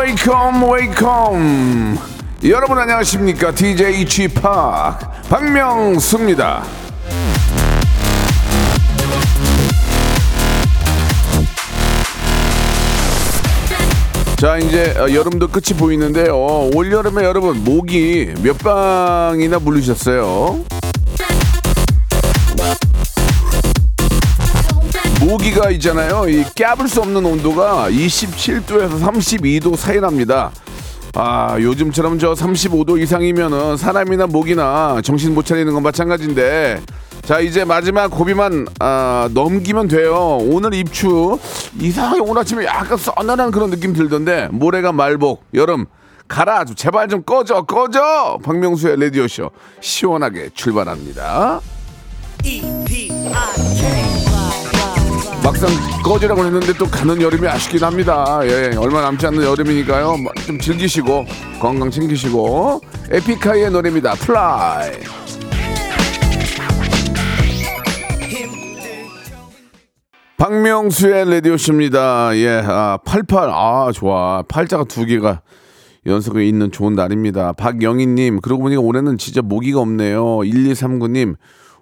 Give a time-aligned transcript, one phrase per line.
[0.00, 1.98] Welcome welcome.
[2.44, 3.52] 여러분 안녕하십니까?
[3.54, 6.62] DJ G-Park 박명수입니다.
[14.36, 16.34] 자 이제 어, 여름도 끝이 보이는데요.
[16.74, 20.79] 올 여름에 여러분 모기 몇 방이나 물리셨어요?
[25.30, 26.28] 모기가 있잖아요.
[26.28, 30.50] 이 깨물 수 없는 온도가 27도에서 32도 사이 납니다.
[31.14, 36.80] 아 요즘처럼 저 35도 이상이면은 사람이나 모기나 정신 못 차리는 건 마찬가지인데
[37.22, 40.38] 자 이제 마지막 고비만 아, 넘기면 돼요.
[40.40, 41.38] 오늘 입추
[41.78, 45.86] 이상하게 오늘 아침에 약간 써늘한 그런 느낌 들던데 모레가 말복 여름
[46.26, 48.38] 가라 좀 제발 좀 꺼져 꺼져!
[48.42, 51.60] 박명수의 라디오 쇼 시원하게 출발합니다
[55.42, 55.70] 막상
[56.04, 58.40] 꺼지라고 했는데 또 가는 여름이 아쉽긴 합니다.
[58.44, 60.16] 예, 얼마 남지 않는 여름이니까요.
[60.18, 61.24] 뭐좀 즐기시고
[61.60, 64.14] 건강 챙기시고 에픽하이의 노래입니다.
[64.14, 64.90] Fly.
[70.36, 72.36] 박명수의 라디오쇼입니다.
[72.36, 73.50] 예, 아, 88.
[73.50, 74.42] 아, 좋아.
[74.48, 75.42] 팔자가 두 개가
[76.06, 77.52] 연속에 있는 좋은 날입니다.
[77.52, 80.22] 박영희님, 그러고 보니까 올해는 진짜 모기가 없네요.
[80.38, 81.34] 1239님,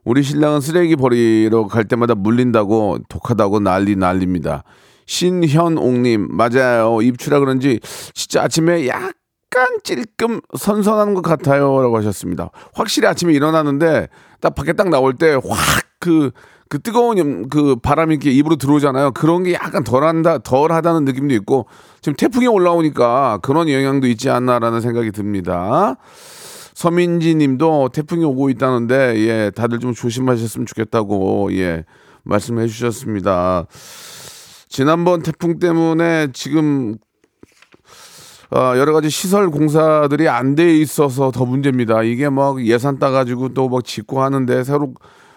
[0.05, 4.65] 우리 신랑은 쓰레기 버리러 갈 때마다 물린다고 독하다고 난리 난립니다.
[5.07, 7.01] 신현옥님, 맞아요.
[7.03, 7.81] 입추라 그런지
[8.15, 11.81] 진짜 아침에 약간 찔끔 선선한 것 같아요.
[11.83, 12.51] 라고 하셨습니다.
[12.75, 14.09] 확실히 아침에 일어나는데
[14.41, 15.43] 딱 밖에 딱 나올 때확
[15.99, 16.31] 그,
[16.69, 19.13] 그 뜨거운 그 바람이 이렇게 입으로 들어오잖아요.
[19.13, 21.67] 그런 게 약간 덜한다, 덜하다는 느낌도 있고
[22.03, 25.97] 지금 태풍이 올라오니까 그런 영향도 있지 않나라는 생각이 듭니다.
[26.79, 31.85] 서민지 님도 태풍이 오고 있다는데, 예, 다들 좀 조심하셨으면 좋겠다고, 예,
[32.23, 33.67] 말씀해 주셨습니다.
[34.69, 36.95] 지난번 태풍 때문에 지금,
[38.55, 42.05] 어, 여러 가지 시설 공사들이 안 돼 있어서 더 문제입니다.
[42.05, 44.95] 이게 막 예산 따가지고 또 막 짓고 하는데 새로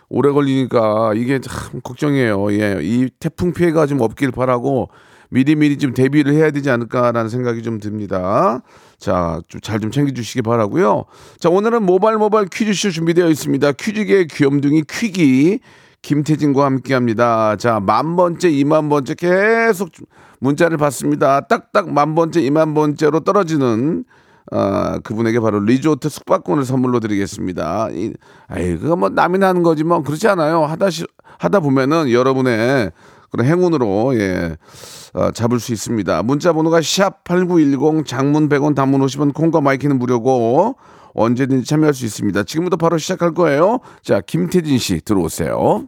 [0.10, 2.54] 오래 걸리니까 이게 참 걱정이에요.
[2.54, 4.90] 예, 이 태풍 피해가 좀 없길 바라고
[5.32, 8.62] 미리미리 좀 대비를 해야 되지 않을까라는 생각이 좀 듭니다.
[9.02, 11.06] 자, 좀잘좀 챙겨주시기 바라고요.
[11.40, 13.72] 자, 오늘은 모바일 모바일 퀴즈쇼 준비되어 있습니다.
[13.72, 15.60] 퀴즈계 귀염둥이 퀴기
[16.04, 17.56] 김태진과 함께합니다.
[17.56, 19.90] 자, 만 번째, 이만 번째 계속
[20.40, 21.42] 문자를 받습니다.
[21.42, 24.06] 딱딱 만 번째, 이만 번째로 떨어지는
[24.52, 27.90] 아, 그분에게 바로 리조트 숙박권을 선물로 드리겠습니다.
[27.94, 28.14] 이,
[28.48, 30.64] 아이, 그거 뭐 남이 하는 거지 뭐 그렇지 않아요.
[30.66, 31.06] 하다, 시,
[31.40, 32.92] 하다 보면은 여러분의
[33.32, 34.58] 그런 행운으로, 예,
[35.14, 36.24] 어, 잡을 수 있습니다.
[36.24, 40.76] 문자 번호가 샵 8910 장문 100원 단문 50원 콩과 my K는 무료고
[41.14, 42.44] 언제든지 참여할 수 있습니다.
[42.44, 43.80] 지금부터 바로 시작할 거예요.
[44.04, 45.88] 자, 김태진 씨 들어오세요.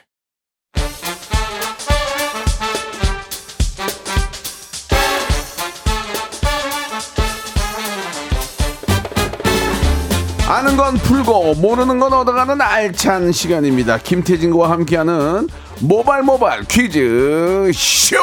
[10.51, 13.97] 아는 건 풀고 모르는 건 얻어가는 알찬 시간입니다.
[13.99, 15.47] 김태진과 함께하는
[15.79, 18.17] 모발 모발 퀴즈 쇼.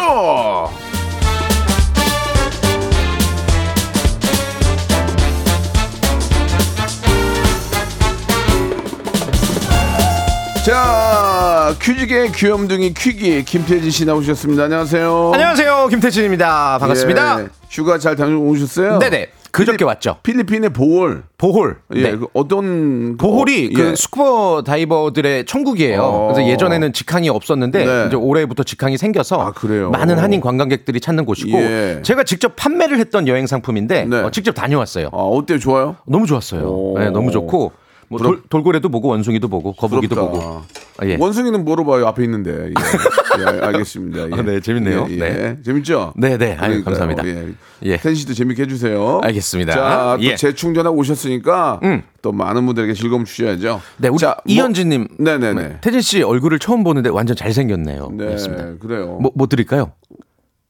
[10.66, 14.64] 자 퀴즈계 귀염둥이 퀴기 김태진 씨 나오셨습니다.
[14.64, 15.30] 안녕하세요.
[15.32, 18.98] 안녕하세요 김태진입니다 반갑습니다 예, 휴가 잘 다녀오셨어요?
[18.98, 21.24] 네네 그저께 왔죠 필리핀의 보홀.
[21.38, 22.16] 보홀 예, 네.
[22.16, 23.72] 그 어떤 보홀이 어, 예.
[23.72, 26.02] 그 스쿠버 다이버들의 천국이에요.
[26.02, 26.32] 어.
[26.32, 28.06] 그래서 예전에는 직항이 없었는데 네.
[28.06, 29.52] 이제 올해부터 직항이 생겨서 아?
[29.90, 32.00] 많은 한인 관광객들이 찾는 곳이고 예.
[32.02, 34.16] 제가 직접 판매를 했던 여행 상품인데 네.
[34.18, 35.08] 어, 직접 다녀왔어요.
[35.12, 35.58] 아, 어때요?
[35.58, 35.96] 좋아요?
[36.06, 36.62] 너무 좋았어요.
[36.62, 36.98] 오.
[36.98, 37.72] 네, 너무 좋고
[38.10, 40.38] 뭐 돌, 돌고래도 보고 원숭이도 보고 거북이도 부럽다.
[40.38, 40.62] 보고.
[40.98, 41.16] 아, 예.
[41.20, 42.06] 원숭이는 물어봐요.
[42.06, 42.50] 앞에 있는데.
[42.70, 44.30] 예, 예, 알겠습니다.
[44.30, 44.34] 예.
[44.34, 45.06] 아, 네, 재밌네요.
[45.10, 45.18] 예, 예.
[45.18, 45.58] 네.
[45.62, 46.14] 재밌죠?
[46.16, 46.56] 네, 네.
[46.58, 46.82] 아유.
[46.82, 47.26] 감사합니다.
[47.26, 47.48] 예.
[47.82, 47.96] 예.
[47.98, 49.20] 텐 씨도 재밌게 해주세요.
[49.22, 49.72] 알겠습니다.
[49.72, 50.36] 자, 또 예.
[50.36, 52.02] 재충전하고 오셨으니까 음.
[52.22, 53.80] 또 많은 분들에게 즐거움 주셔야죠.
[53.98, 55.08] 네, 우리 자, 뭐- 이현진님.
[55.18, 55.78] 네네네.
[55.82, 58.08] 태진 씨 얼굴을 처음 보는데 완전 잘생겼네요.
[58.14, 58.64] 네, 그렇습니다.
[58.80, 59.18] 그래요.
[59.20, 59.92] 뭐, 뭐 드릴까요?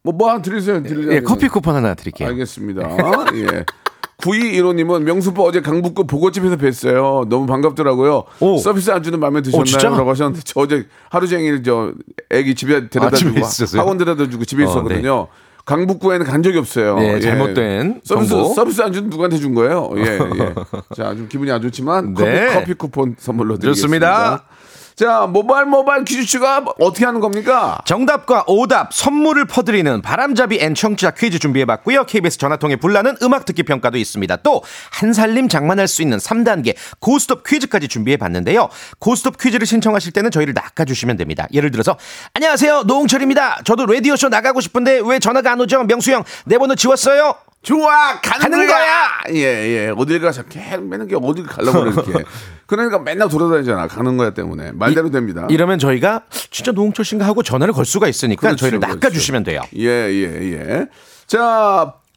[0.02, 0.82] 뭐, 뭐 하나 드리세요.
[0.82, 1.12] 드리세요.
[1.14, 2.28] 예, 커피 쿠폰 하나 드릴게요.
[2.28, 2.82] 알겠습니다.
[3.34, 3.64] 예.
[4.22, 7.28] 9215님은 명수빠 어제 강북구 보고집에서 뵀어요.
[7.28, 8.24] 너무 반갑더라고요.
[8.40, 8.58] 오.
[8.58, 9.42] 서비스 안주는 마음에?
[9.42, 9.96] 드셨나요?
[9.96, 11.92] 라고 하셨는데 저 어제 하루 종일 저
[12.30, 13.80] 애기 집에 데려다 아, 주고 있었어요?
[13.80, 15.28] 학원 데려다 주고 집에 어, 있었거든요.
[15.64, 16.96] 강북구에는 간 적이 없어요.
[16.98, 18.54] 네, 잘못된 서비스 정보.
[18.54, 19.90] 서비스 안주는 누구한테 준 거예요?
[19.98, 20.18] 예, 예.
[20.96, 22.46] 자, 좀 기분이 안 좋지만 네.
[22.46, 24.08] 커피, 커피 쿠폰 선물로 드리겠습니다.
[24.08, 24.44] 좋습니다.
[24.98, 27.78] 자, 모바일 모바일 퀴즈쇼가 어떻게 하는 겁니까?
[27.84, 32.02] 정답과 오답, 선물을 퍼드리는 바람잡이 and 청취자 퀴즈 준비해봤고요.
[32.06, 34.36] KBS 전화통에 불나는 음악 듣기 평가도 있습니다.
[34.38, 38.68] 또 한 살림 장만할 수 있는 3단계 고스톱 퀴즈까지 준비해봤는데요.
[38.98, 41.46] 고스톱 퀴즈를 신청하실 때는 저희를 낚아주시면 됩니다.
[41.52, 41.96] 예를 들어서
[42.34, 43.60] 안녕하세요 노홍철입니다.
[43.64, 45.84] 저도 라디오쇼 나가고 싶은데 왜 전화가 안 오죠?
[45.84, 47.34] 명수 형 내 번호 지웠어요?
[47.62, 49.08] 좋아 가는, 가는 거야.
[49.30, 49.92] 예예.
[49.96, 52.24] 어딜 가서 계속 맨날 어딜 가려고 그래 이렇게.
[52.66, 54.72] 그러니까 맨날 돌아다니잖아 가는 거야 때문에.
[54.72, 55.46] 말대로 됩니다.
[55.50, 58.94] 이러면 저희가 진짜 노홍철 씨인가 하고 전화를 걸 수가 있으니까 그렇죠, 저희를 그렇죠.
[58.96, 59.62] 낚아주시면 돼요.
[59.74, 60.88] 예예예자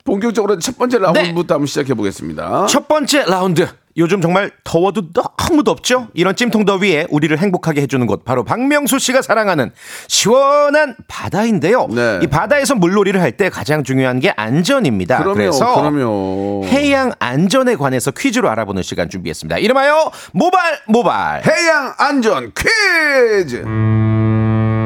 [0.03, 2.65] 본격적으로 첫 번째 라운드부터 한번 시작해 보겠습니다.
[2.67, 3.67] 첫 번째 라운드.
[3.97, 6.07] 요즘 정말 더워도 너무 덥죠?
[6.13, 9.71] 이런 찜통 더위에 우리를 행복하게 해주는 곳 바로 박명수 씨가 사랑하는
[10.07, 11.87] 시원한 바다인데요.
[11.89, 12.19] 네.
[12.23, 15.19] 이 바다에서 물놀이를 할 때 가장 중요한 게 안전입니다.
[15.19, 19.57] 그럼요 그래서 그럼요 해양 안전에 관해서 퀴즈로 알아보는 시간 준비했습니다.
[19.59, 21.41] 이름하여 모발 모발.
[21.45, 23.63] 해양 안전 퀴즈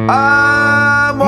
[0.07, 1.25] 아모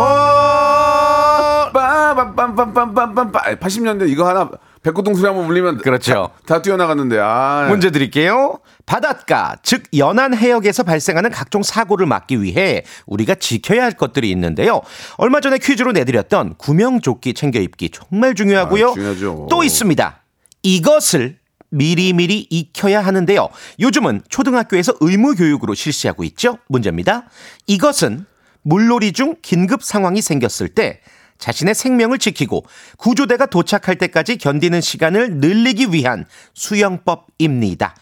[1.73, 4.49] 빠밤빰빰빰빰빰빰 80년대 이거 하나
[4.83, 6.31] 백고동 소리 한번 울리면 그렇죠.
[6.45, 8.59] 다, 다 뛰어나갔는데 아 문제 드릴게요.
[8.85, 14.81] 바닷가, 즉 연안 해역에서 발생하는 각종 사고를 막기 위해 우리가 지켜야 할 것들이 있는데요.
[15.17, 18.89] 얼마 전에 퀴즈로 내드렸던 구명조끼 챙겨 입기 정말 중요하고요.
[18.89, 19.47] 아, 중요하죠.
[19.49, 20.21] 또 있습니다.
[20.63, 21.37] 이것을
[21.69, 23.49] 미리미리 익혀야 하는데요.
[23.79, 26.59] 요즘은 초등학교에서 의무 교육으로 실시하고 있죠.
[26.69, 27.23] 문제입니다.
[27.67, 28.25] 이것은
[28.61, 31.01] 물놀이 중 긴급 상황이 생겼을 때
[31.37, 32.65] 자신의 생명을 지키고
[32.97, 37.95] 구조대가 도착할 때까지 견디는 시간을 늘리기 위한 수영법입니다.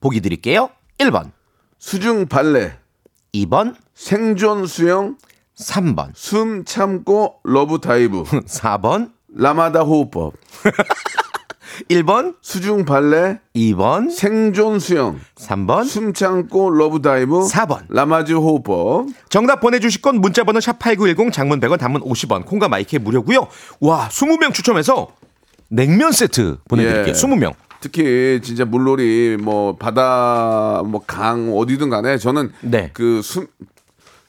[0.00, 0.70] 보기 드릴게요.
[0.98, 1.30] 1번,
[1.78, 2.76] 수중 발레.
[3.34, 5.16] 2번, 생존 수영.
[5.56, 8.22] 3번, 숨 참고 love dive.
[8.46, 10.34] 4번, 라마즈 호흡법
[11.88, 15.84] 1번, 수중 발레 2번, 생존 수영 3번.
[15.86, 17.82] 숨 참고 love dive 4번.
[17.88, 23.46] 라마즈 호흡법 정답 보내주실 건 문자번호 샵8910 장문 100원 단문 50원 콩과 my K는 무료고요.
[23.80, 25.08] 와 20명 추첨해서
[25.68, 27.08] 냉면 세트 보내드릴게요.
[27.08, 27.12] 예.
[27.12, 27.54] 20명.
[27.80, 32.90] 특히 진짜 물놀이 뭐 바다 뭐 강 어디든 간에 저는 네.
[32.92, 33.46] 그숨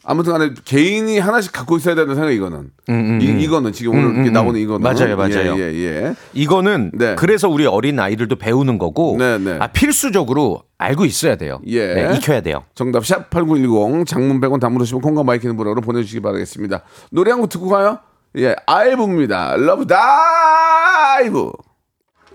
[0.06, 2.70] 아무튼 간에 개인이 하나씩 갖고 있어야 되는 생각 이거는
[3.22, 5.56] 이, 이거는 지금 오늘 이렇게 나오는 이거는 음, 맞아요, 맞아요.
[5.60, 6.16] 예, 예, 예.
[6.34, 7.16] 이거는 네.
[7.16, 9.58] 그래서 우리 어린 아이들도 배우는 거고 네, 네.
[9.60, 11.60] 아, 필수적으로 알고 있어야 돼요.
[11.68, 11.94] 예.
[11.94, 12.64] 네, 익혀야 돼요.
[12.76, 16.82] 정답 샵 8910 장문 100원 담으시면 콩과 마이 케이는 무료로 보내주시기 바라겠습니다.
[17.12, 18.00] 노래 한 곡 듣고 가요.
[18.38, 19.58] 예, 아이브입니다.
[19.58, 21.52] 러브 다이브.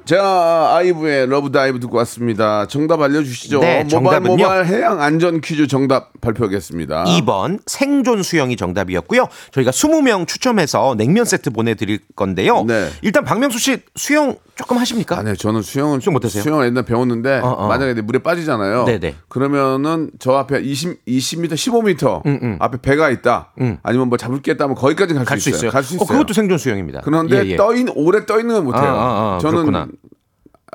[0.04, 2.66] 자, 아이브의 러브 다이브 듣고 왔습니다.
[2.66, 3.60] 정답 알려주시죠.
[3.60, 4.36] 네, 정답은요?
[4.36, 7.04] 모바일 해양 안전 퀴즈 정답 발표하겠습니다.
[7.04, 9.28] 2번 생존 수영이 정답이었고요.
[9.52, 12.64] 저희가 20명 추첨해서 냉면 세트 보내드릴 건데요.
[12.64, 12.90] 네.
[13.00, 15.18] 일단 박명수 씨 수영 조금 하십니까?
[15.18, 16.42] 아, 네, 저는 수영은 수영 못하세요?
[16.42, 17.68] 수영을 옛날 배웠는데 어, 어.
[17.68, 18.84] 만약에 물에 빠지잖아요.
[18.84, 19.14] 네네.
[19.28, 23.52] 그러면은 저 앞에 20 20m, 15m 앞에 배가 있다.
[23.82, 25.54] 아니면 뭐 잡을 게 있다 하면 거기까지 갈 음, 갈 있어요.
[25.56, 25.70] 있어요.
[25.70, 26.04] 갈수 있어요.
[26.04, 27.00] 어, 그것도 생존 수영입니다.
[27.02, 27.56] 그런데 예, 예.
[27.56, 28.82] 떠인 오래 떠 있는 건 못해요.
[28.84, 29.88] 아, 아, 아, 저는 그렇구나.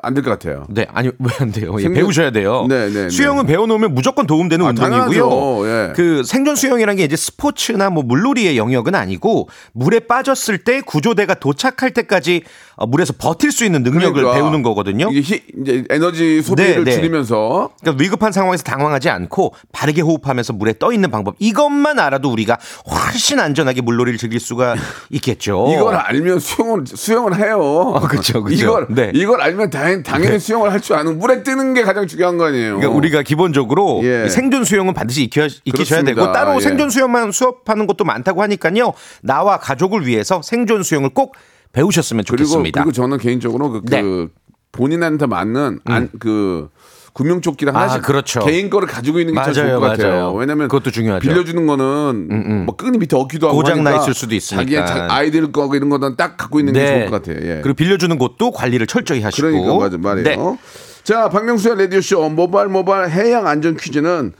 [0.02, 0.66] 안 될 것 같아요.
[0.68, 1.74] 네, 아니 왜 안 돼요?
[1.78, 2.66] 예, 생존- 배우셔야 돼요.
[2.68, 3.08] 네, 네, 네.
[3.10, 5.66] 수영은 배워놓으면 무조건 도움되는 아, 운동이고요.
[5.66, 5.92] 예.
[5.94, 11.90] 그 생존 수영이라는 게 이제 스포츠나 뭐 물놀이의 영역은 아니고 물에 빠졌을 때 구조대가 도착할
[11.92, 15.08] 때까지 어, 물에서 버틸 수 있는 능력을 그러니까 배우는 거거든요.
[15.12, 16.90] 이게 히- 이제 에너지 소비를 네, 네.
[16.92, 22.58] 줄이면서 그러니까 위급한 상황에서 당황하지 않고 바르게 호흡하면서 물에 떠 있는 방법 이것만 알아도 우리가
[22.90, 24.74] 훨씬 안전하게 물놀이를 즐길 수가
[25.10, 25.68] 있겠죠.
[25.72, 27.58] 이걸 알면 수영을 수영을 해요.
[27.60, 28.54] 어, 그쵸, 그쵸.
[28.64, 29.10] 이걸 네.
[29.14, 32.76] 이걸 알면 당연, 당연히 수영을 할 줄 아는 물에 뜨는 게 가장 중요한 거 아니에요.
[32.76, 34.24] 그러니까 우리가 기본적으로 예.
[34.26, 36.02] 이 생존 수영은 반드시 익혀, 익히셔야.
[36.02, 36.60] 되고 따로 예.
[36.60, 38.94] 생존 수영만 수업하는 것도 많다고 하니까요.
[39.20, 41.34] 나와 가족을 위해서 생존 수영을 꼭
[41.72, 42.80] 배우셨으면 그리고 좋겠습니다.
[42.82, 44.02] 그리고 저는 개인적으로 그, 네.
[44.02, 44.28] 그
[44.72, 46.68] 본인한테 맞는 안, 그
[47.12, 48.40] 구명조끼를 아, 하나씩 그렇죠.
[48.40, 50.10] 개인 거를 가지고 있는 게참 맞아요, 좋을 것 같아요.
[50.12, 50.32] 맞아요.
[50.34, 51.28] 왜냐면 그것도 중요하죠.
[51.28, 54.62] 빌려주는 거는 뭐 끈이 밑에 엉키도 하고 고장 나 있을 수도 있으니까.
[54.62, 57.36] 자기의 자- 아이들 거 이런 거는 딱 갖고 있는 게 좋을 것 같아요.
[57.48, 57.60] 예.
[57.62, 59.48] 그리고 빌려주는 곳도 관리를 철저히 하시고.
[59.48, 60.24] 그러니까 맞아 말이에요.
[60.52, 60.58] 네.
[61.02, 64.32] 자, 박명수의 라디오 쇼 모바일 모바일 해양 안전 퀴즈는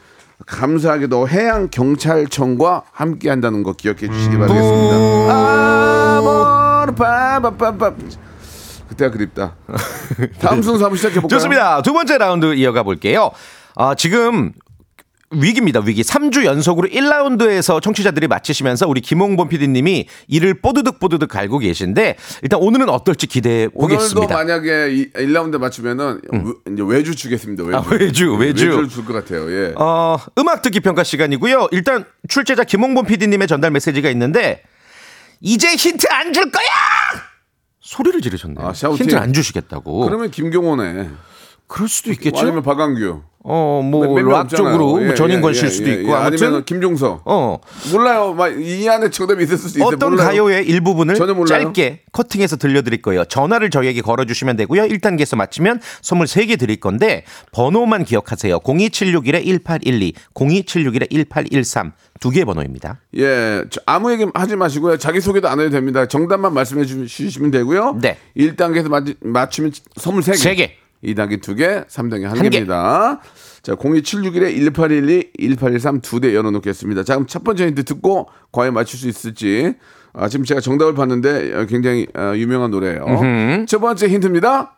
[0.47, 4.97] 감사하게도 해양 경찰청과 함께 한다는 거 기억해 주시기 바라겠습니다.
[6.19, 7.95] 아모 르 빠바빠빠
[8.89, 9.55] 그때가 그립다.
[10.41, 11.39] 다음 순서 한번 시작해 볼까요?
[11.39, 11.83] 좋습니다.
[11.83, 13.31] 두 번째 라운드 이어가 볼게요.
[13.77, 14.53] 아, 지금
[15.33, 16.03] 위기입니다, 위기.
[16.03, 22.89] 3주 연속으로 1라운드에서 청취자들이 맞히시면서 우리 김홍범 PD님이 이를 뽀드득 뽀드득 갈고 계신데 일단 오늘은
[22.89, 24.35] 어떨지 기대해 오늘도 보겠습니다.
[24.35, 24.37] 음.
[24.37, 27.63] 만약에 이 1라운드 맞추면은 외- 이제 외주 주겠습니다.
[27.63, 27.77] 외주.
[27.77, 28.65] 아, 외주, 외주.
[28.67, 29.49] 외주를 줄 것 같아요.
[29.53, 29.73] 예.
[29.77, 31.69] 어, 음악 듣기 평가 시간이고요.
[31.71, 34.65] 일단 출제자 김홍범 PD님의 전달 메시지가 있는데
[35.41, 36.65] 이제 힌트 안 줄 거야!
[37.81, 38.67] 소리를 지르셨네요.
[38.69, 38.73] 아.
[38.73, 40.01] 힌트 안 주시겠다고.
[40.07, 41.11] 그러면 김경호네.
[41.71, 42.41] 그럴 수도 있겠죠.
[42.41, 43.23] 아니면 박광규.
[43.43, 44.77] 어, 뭐몇명락 없잖아요.
[44.77, 46.15] 쪽으로 예, 뭐 전인권 예, 실 예, 수도 예, 있고 예.
[46.15, 47.23] 아니면 김종서.
[47.25, 47.59] 어,
[47.91, 48.35] 몰라요.
[48.35, 49.85] 막 이 안에 정답이 있을 수도 있어요.
[49.87, 50.27] 어떤 몰라요.
[50.27, 51.15] 가요의 일부분을.
[51.47, 53.25] 짧게 커팅해서 들려드릴 거예요.
[53.25, 54.83] 전화를 저희에게 걸어주시면 되고요.
[54.83, 58.59] 1단계에서 맞히면 선물 3개 드릴 건데 번호만 기억하세요.
[58.61, 63.00] 02761-1812, 02761-1813 두개 번호입니다.
[63.17, 64.99] 예, 저 아무 얘기 하지 마시고요.
[64.99, 66.07] 자기 소개도 안 해도 됩니다.
[66.07, 67.99] 정답만 말씀해 주- 주시면 되고요.
[68.03, 68.19] 네.
[68.37, 70.37] 1단계에서 맞, 맞추면 선물 3개.
[70.37, 70.77] 세 개.
[71.04, 72.49] 2단계 2개, 3단계 한 개.
[72.50, 73.21] 1개입니다.
[73.62, 77.04] 자, 02761에 1812, 1813 두 대 열어놓겠습니다.
[77.04, 79.75] 자, 그럼 첫 번째 힌트 듣고 과연 맞출 수 있을지.
[80.12, 83.04] 아, 지금 제가 정답을 봤는데 어, 굉장히 어, 유명한 노래예요.
[83.66, 84.76] 첫 번째 힌트입니다.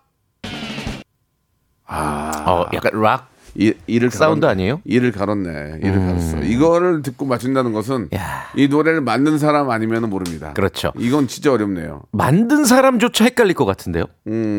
[2.46, 3.31] 어, 약간 락.
[3.54, 4.80] 이, 이를 사운드 갈았- 아니에요?
[4.84, 5.80] 이를 갈았네.
[5.82, 6.38] 이를 갈았어.
[6.42, 8.44] 이거를 듣고 맞춘다는 것은 야.
[8.56, 10.52] 이 노래를 만든 사람 아니면 모릅니다.
[10.54, 10.92] 그렇죠.
[10.96, 12.02] 이건 진짜 어렵네요.
[12.12, 14.04] 만든 사람조차 헷갈릴 것 같은데요.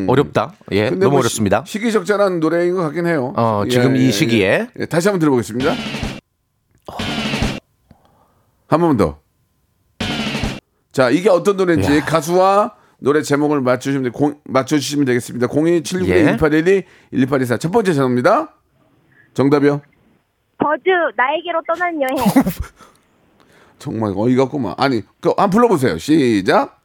[0.08, 0.54] 어렵다.
[0.72, 1.64] 예, 너무 뭐 어렵습니다.
[1.66, 3.34] 시, 시기적절한 노래인 것 같긴 해요.
[3.36, 4.68] 어, 지금 이 시기에.
[4.80, 5.74] 예, 다시 한번 들어보겠습니다.
[8.68, 9.20] 한번 더.
[10.92, 15.48] 자, 이게 어떤 노래인지 가수와 노래 제목을 맞추시면, 되- 공, 맞춰주시면 되겠습니다.
[15.48, 16.24] 0276 예.
[16.26, 17.58] 1812 1824.
[17.58, 18.56] 첫 번째 전화입니다.
[19.34, 19.82] 정답이요?
[20.58, 22.16] 버즈 나에게로 떠나는 여행.
[23.80, 24.76] 정말 어이가 없구만.
[24.78, 25.98] 아니, 그, 한번 불러보세요.
[25.98, 26.80] 시작.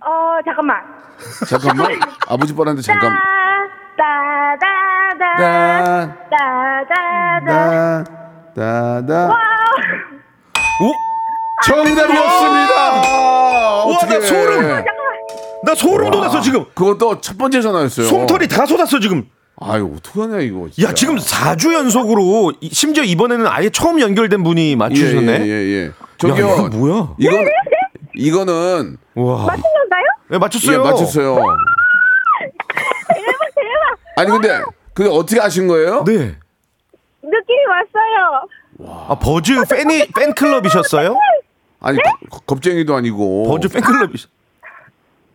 [0.00, 0.76] 어 잠깐만.
[1.48, 1.98] 잠깐만.
[2.28, 3.10] 아버지 뻔한데 잠깐.
[3.96, 4.56] 따,
[5.18, 6.14] 따다다.
[6.30, 7.74] 따,
[8.54, 9.28] 따다.
[10.80, 10.92] 오,
[11.66, 12.74] 정답이었습니다.
[12.74, 14.60] 와, 나 소름!
[14.62, 14.84] 잠깐만.
[15.64, 16.64] 나 소름 돋았어 지금.
[16.74, 18.06] 그것도 첫 번째 전화였어요.
[18.06, 19.28] 솜털이 다 쏟았어 지금.
[19.60, 20.68] 아유, 어떡하냐, 이거.
[20.70, 20.88] 진짜.
[20.90, 25.32] 야 지금 4주 연속으로 이- 심지어 이번에는 아예 처음 연결된 분이 맞추셨네.
[25.32, 25.92] 예, 예, 예, 예.
[26.18, 26.46] 저기요.
[26.48, 27.14] 야, 이거 뭐야?
[27.18, 27.44] 이건,
[28.14, 29.46] 이거는, 와.
[29.46, 30.04] 맞춘 건가요?
[30.28, 30.82] 네, 예, 맞췄어요.
[30.84, 31.34] 맞췄어요.
[33.08, 33.98] 대박 대박.
[34.16, 34.60] 아니, 근데,
[34.94, 36.04] 근데 어떻게 아신 거예요?
[36.04, 36.36] 네.
[37.22, 38.48] 느낌이 왔어요.
[39.08, 41.16] 아, 버즈 팬이 팬클럽이셨어요?
[41.80, 41.98] 아니,
[42.30, 43.48] 거- 겁쟁이도 아니고.
[43.48, 44.30] 버즈 팬클럽이셨.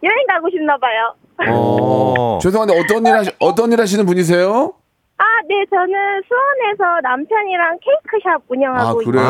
[0.04, 1.14] 여행 가고 싶나 봐요.
[1.50, 2.40] 어.
[2.42, 4.74] 죄송한데, 어떤 일 하시, 어떤 일 하시는 분이세요?
[5.18, 5.94] 아, 네, 저는
[6.28, 9.22] 수원에서 남편이랑 케이크샵 아, 운영하고 그래요?
[9.24, 9.30] 있는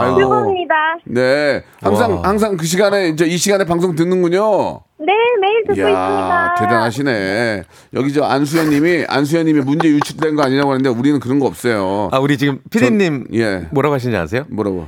[0.00, 0.20] 아이고.
[0.20, 0.74] 주부입니다.
[1.06, 1.62] 네.
[1.82, 2.22] 항상, 와.
[2.28, 4.80] 항상 그 시간에, 이제 이 시간에 방송 듣는군요.
[4.98, 6.54] 네, 매일 듣고 이야, 있습니다.
[6.60, 7.62] 대단하시네.
[7.94, 12.08] 여기 저 안수현 님이, 안수현 님이 문제 유출된 거 아니냐고 하는데 우리는 그런 거 없어요.
[12.12, 13.66] 아 우리 지금 피디님 전- 예.
[13.72, 14.44] 뭐라고 하시는지 아세요?
[14.50, 14.86] 뭐라고?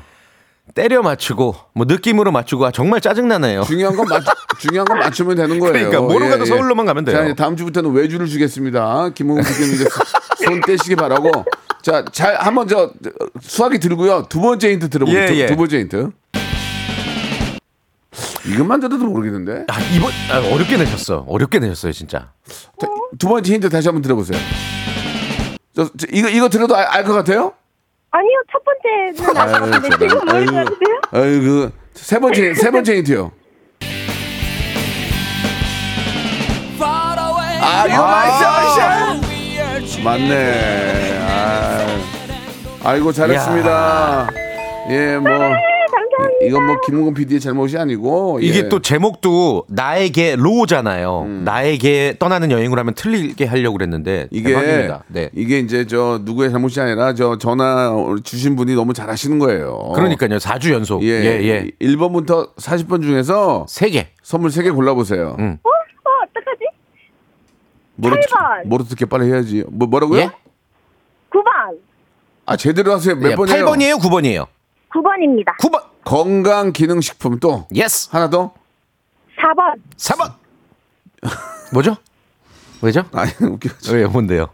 [0.76, 3.62] 때려 맞추고 뭐 느낌으로 맞추고 아, 정말 짜증나네요.
[3.64, 4.22] 중요한 건 맞,
[4.60, 5.72] 중요한 건 맞추면 되는 거예요.
[5.72, 7.16] 그러니까 뭐로 가도 서울로만 가면 돼요.
[7.16, 9.08] 자, 다음 주부터는 외주를 주겠습니다.
[9.14, 9.40] PD님
[9.74, 9.86] 이제
[10.44, 11.30] 손 떼시기 바라고.
[11.80, 12.92] 자, 잘 한번 저
[13.40, 14.26] 수학이 들고요.
[14.28, 15.22] 두 번째 힌트 들어보세요.
[15.22, 15.46] 예, 두, 예.
[15.46, 16.10] 두 번째 힌트.
[18.52, 19.64] 이것만 들어도 모르겠는데.
[19.68, 21.24] 아, 이번 아, 어렵게 내셨어.
[21.26, 22.32] 어렵게 내셨어요 진짜.
[22.78, 22.86] 자,
[23.18, 24.38] 두 번째 힌트 다시 한번 들어보세요.
[25.74, 27.52] 저, 저, 이거 이거 들어도 알 것 같아요?
[28.10, 30.26] 아니요, 첫 번째는 알았는데 지금 저런.
[30.26, 31.00] 모르겠는데요?
[31.12, 33.32] 아유, 그, 세 번째, 세 번째 힌트요.
[37.58, 38.44] 아, 이거 맞죠,
[40.04, 41.18] 맞네.
[41.28, 41.86] 아,
[42.84, 44.28] 아이고, 잘했습니다.
[44.90, 45.30] 예, 뭐.
[46.16, 46.46] 감사합니다.
[46.46, 48.40] 이건 뭐, 김웅건 PD의 잘못이 아니고.
[48.42, 48.46] 예.
[48.46, 51.26] 이게 또 제목도 나에게 로잖아요.
[51.44, 55.04] 나에게 떠나는 여행을 하면 틀리게 하려고 그랬는데 이게, 대박입니다.
[55.08, 55.30] 네.
[55.34, 57.92] 이게 이제 저 누구의 잘못이 아니라 저 전화
[58.24, 59.92] 주신 분이 너무 잘하시는 거예요.
[59.94, 60.38] 그러니까요.
[60.38, 61.02] 4주 연속.
[61.02, 61.70] 예, 예, 예.
[61.80, 64.08] 1번부터 40번 중에서 세 개.
[64.22, 65.36] 선물 3개 골라 보세요.
[65.38, 65.58] 음.
[65.62, 65.68] 어?
[65.68, 66.64] 어, 어떡하지?
[67.96, 68.66] 뭐로, 8번.
[68.66, 69.64] 뭐로 듣게 빨리 해야지.
[69.68, 70.20] 뭐, 뭐라고요?
[70.20, 70.26] 예?
[71.30, 71.78] 9번.
[72.46, 73.14] 아, 제대로 하세요.
[73.16, 73.64] 몇 예, 번이에요?
[73.64, 74.46] 8번이에요, 9번이에요.
[74.90, 75.56] 9번입니다.
[75.60, 75.82] 9번.
[76.06, 78.08] 건강기능식품 또 예스.
[78.12, 78.54] 하나 더?
[79.38, 79.74] 4번.
[79.96, 80.32] 4번.
[81.74, 81.96] 뭐죠?
[82.80, 83.04] 왜죠?
[83.12, 83.68] 아니, 웃겨.
[83.92, 84.46] 왜 뭔데요?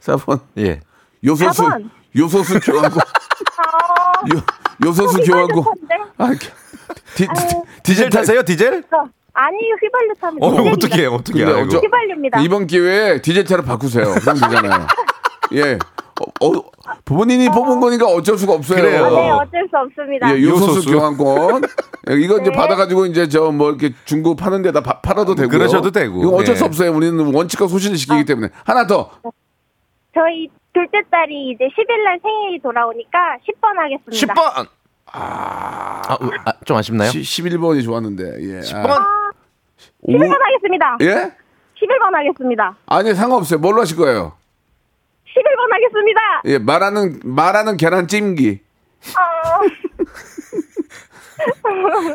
[0.00, 0.40] 4번.
[0.58, 0.80] 예.
[1.22, 1.62] 요소수.
[1.62, 1.90] 4번.
[2.16, 2.98] 요소수 교환고.
[2.98, 4.42] 어, 요,
[4.84, 5.62] 요소수 교환고.
[5.62, 6.30] 휘발유 아,
[7.14, 7.28] 디, 디,
[7.82, 8.84] 디젤 타세요, 디젤?
[8.90, 10.70] 어, 아니, 휘발유 타면 어.
[10.72, 11.66] 어떻게 해요, 어떻게 해요?
[11.70, 12.40] 휘발유입니다.
[12.40, 14.14] 이번 기회에 디젤 차로 바꾸세요.
[14.20, 14.86] 그럼 되잖아요.
[15.52, 15.78] 예.
[16.20, 16.62] 어, 어,
[17.04, 18.80] 부모님이 뽑은 거니까 어쩔 수가 없어요.
[18.82, 19.04] 그래요.
[19.06, 20.30] 아, 네, 어쩔 수 없습니다.
[20.36, 20.90] 예, 요소수, 요소수.
[20.92, 21.62] 교환권.
[22.10, 22.56] 예, 이거 이제 네.
[22.56, 25.48] 받아가지고 이제 저 뭐 이렇게 중고 파는 데다 파- 팔아도 되고.
[25.50, 26.20] 그러셔도 되고.
[26.22, 26.66] 이거 어쩔 수 네.
[26.68, 26.92] 없어요.
[26.92, 28.48] 우리는 원칙과 소신을 지키기 때문에.
[28.64, 29.10] 하나 더.
[30.14, 33.18] 저희 둘째 딸이 이제 10일날 생일이 돌아오니까
[33.48, 34.34] 10번 하겠습니다.
[34.34, 34.66] 10번.
[35.12, 37.10] 아, 우- 아, 좀 아쉽나요?
[37.10, 38.24] 11번이 좋았는데.
[38.40, 38.60] 예.
[38.60, 38.90] 10번.
[38.90, 39.30] 아,
[40.02, 40.96] 오- 11번 하겠습니다.
[41.00, 41.32] 예?
[41.80, 42.76] 11번 하겠습니다.
[42.86, 43.58] 아니 상관없어요.
[43.58, 44.32] 뭘로 하실 거예요?
[45.34, 46.20] 11번 하겠습니다.
[46.46, 48.60] 예, 말하는 말하는 계란 찜기.
[49.16, 49.60] 아,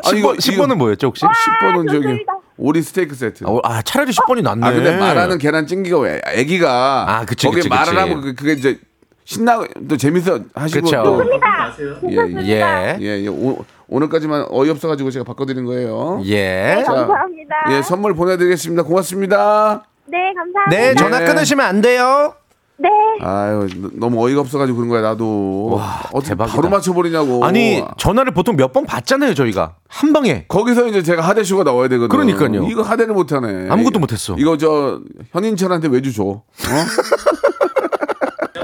[0.02, 1.24] 10번, 10번은 뭐였죠, 혹시?
[1.26, 2.24] 10번은 저기.
[2.56, 3.44] 오리 스테이크 세트.
[3.46, 4.66] 아, 아, 차라리 10번이 낫네.
[4.66, 7.96] 아 근데 말하는 계란 찜기가 왜 애기가 아, 그치, 거기에 그치, 말을 그치.
[7.98, 8.78] 하면 그- 그게 이제
[9.24, 11.02] 신나고 또 재밌어 하시고 그쵸.
[11.02, 12.50] 또 네, 예, 예.
[12.50, 12.98] 예.
[13.00, 13.28] 예, 예.
[13.28, 16.20] 오, 오늘까지만 어이없어 가지고 제가 바꿔 드린 거예요.
[16.26, 16.82] 예.
[16.84, 17.54] 자, 감사합니다.
[17.70, 18.82] 예, 선물 보내 드리겠습니다.
[18.82, 19.84] 고맙습니다.
[20.06, 20.68] 네, 감사합니다.
[20.70, 21.24] 네, 전화 네.
[21.26, 22.34] 끊으시면 안 돼요.
[22.82, 22.88] 네.
[23.20, 25.70] 아유 너- 너무 어이가 없어가지고 그런 거야 나도.
[25.74, 26.56] 와, 어떻게 대박이다.
[26.56, 27.44] 바로 맞춰버리냐고.
[27.44, 29.74] 아니, 전화를 보통 몇 번 받잖아요, 저희가.
[29.88, 30.44] 한 방에.
[30.48, 32.08] 거기서 이제 제가 하대쇼가 나와야 되거든.
[32.08, 32.64] 그러니까요.
[32.70, 33.68] 이거 하대를 못하네.
[33.68, 34.36] 아무것도 못했어.
[34.38, 35.00] 이거 저
[35.32, 36.22] 현인철한테 외주 줘.
[36.24, 36.42] 어?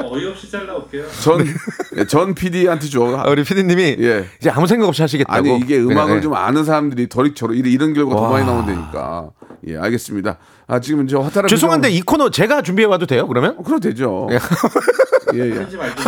[0.08, 1.04] 어이없이 잘라올게요.
[1.22, 1.44] 전,
[1.96, 3.24] 예, 전 PD한테 줘.
[3.28, 4.24] 우리 피디님이 예.
[4.40, 5.36] 이제 아무 생각 없이 하시겠다고.
[5.36, 6.20] 아니 이게 음악을 그냥, 예.
[6.22, 8.30] 좀 아는 사람들이 덜 저런 이런, 이런 결과가 더 와.
[8.30, 9.30] 많이 나온다니까.
[9.66, 10.38] 예, 알겠습니다.
[10.66, 13.56] 아 지금 저 화타라 죄송한데 이 코너 제가 준비해 와도 돼요, 그러면?
[13.58, 14.28] 어, 그럼 되죠.
[15.34, 15.50] 예, 예.
[15.54, 16.02] 말고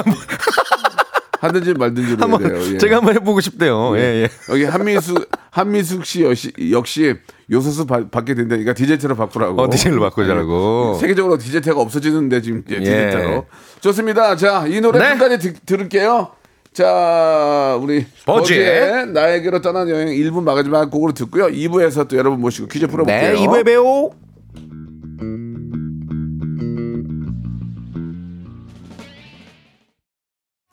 [1.41, 2.61] 하든지 말든지 한번 돼요.
[2.75, 2.79] 예.
[2.79, 3.97] 제가 한번 해보고 싶대요.
[3.97, 4.29] 예, 예.
[4.51, 7.15] 여기 한미숙 한미숙 씨 역시, 역시
[7.51, 9.63] 요소수 받- 받게 된다니까 디제트로 바꾸라고.
[9.63, 10.95] 어, 디제이로 바꾸자라고.
[10.97, 11.01] 예.
[11.01, 12.79] 세계적으로 디제트가 없어지는데 지금 예, 예.
[12.81, 13.47] 디제트로.
[13.81, 14.37] 좋습니다.
[14.37, 15.15] 자, 이 노래 네.
[15.17, 16.33] 끝까지 드- 들을게요.
[16.79, 21.49] 자, 우리 버즈의 버즈의 나에게로 떠난 여행 1부 마지막 곡으로 듣고요.
[21.49, 23.33] 2부에서 또 여러분 모시고 퀴즈 풀어볼게요.
[23.33, 24.11] 네, 2부에 봬요.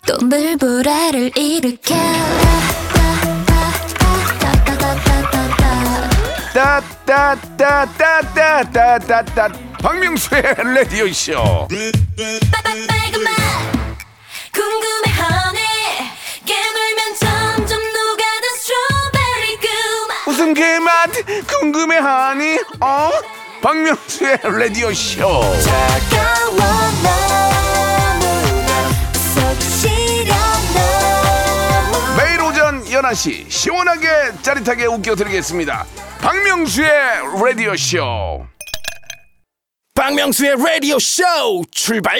[0.05, 1.95] 또 물보라를 일으켜
[6.53, 9.47] 따따따따따따따따
[9.81, 10.43] 박명수의
[10.75, 11.67] 라디오 쇼.
[14.53, 15.64] 궁금해
[20.55, 21.11] 그 맛
[21.47, 22.59] 궁금해하니?
[22.81, 23.09] 어?
[23.61, 25.41] 박명수의 라디오 쇼.
[32.17, 34.07] 매일 오전 11시 시원하게
[34.41, 35.85] 짜릿하게 웃겨드리겠습니다.
[36.21, 36.89] 박명수의
[37.43, 38.45] 라디오 쇼.
[39.93, 41.23] 박명수의 라디오 쇼
[41.71, 42.19] 출발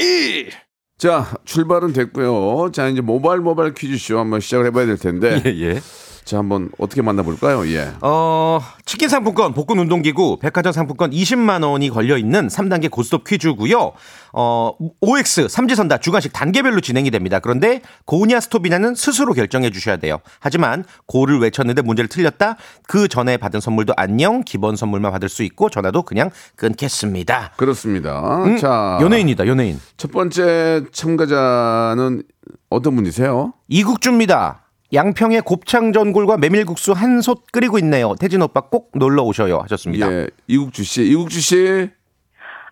[0.97, 2.71] 자 출발은 됐고요.
[2.71, 5.41] 자 이제 모바일 모바일 퀴즈 쇼 한번 시작을 해봐야 될 텐데.
[5.45, 5.81] 예, 예.
[6.25, 7.67] 자 한번 어떻게 만나볼까요?
[7.67, 7.93] 예.
[8.01, 13.91] 어, 치킨 상품권, 복근 운동기구, 백화점 상품권 20만 원이 걸려 있는 3단계 고스톱 퀴즈고요.
[14.33, 17.37] 어, OX 삼지선다 주간식 단계별로 진행이 됩니다.
[17.39, 20.17] 그런데 고냐 스톱이냐는 스스로 결정해 주셔야 돼요.
[20.39, 22.57] 하지만 고를 외쳤는데 문제를 틀렸다.
[22.87, 27.51] 그 전에 받은 선물도 안녕, 기본 선물만 받을 수 있고 전화도 그냥 끊겠습니다.
[27.55, 28.57] 그렇습니다.
[28.59, 29.79] 자 음, 연예인이다, 연예인.
[29.95, 32.23] 첫 번째 참가자는
[32.71, 33.53] 어떤 분이세요?
[33.67, 34.64] 이국주입니다.
[34.95, 38.13] 양평에 곱창 전골과 메밀국수 한 솥 끓이고 있네요.
[38.19, 40.11] 태진 오빠 꼭 놀러 오셔요 하셨습니다.
[40.11, 41.03] 예, 이국주 씨.
[41.03, 41.89] 이국주 씨.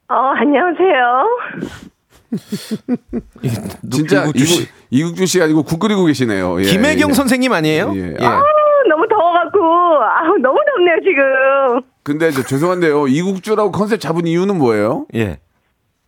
[0.09, 1.27] 어, 안녕하세요.
[3.91, 4.61] 진짜 이국주 씨.
[4.63, 6.59] 이국, 이국주 씨 아니고 국 끓이고 계시네요.
[6.61, 7.13] 예, 김혜경 예.
[7.13, 7.93] 선생님 아니에요?
[7.95, 8.15] 예.
[8.19, 8.25] 예.
[8.25, 8.41] 아,
[8.89, 11.81] 너무 더워갖고, 아우, 너무 덥네요, 지금.
[12.03, 13.07] 근데 저 죄송한데요.
[13.07, 15.05] 이국주라고 컨셉 잡은 이유는 뭐예요?
[15.15, 15.39] 예.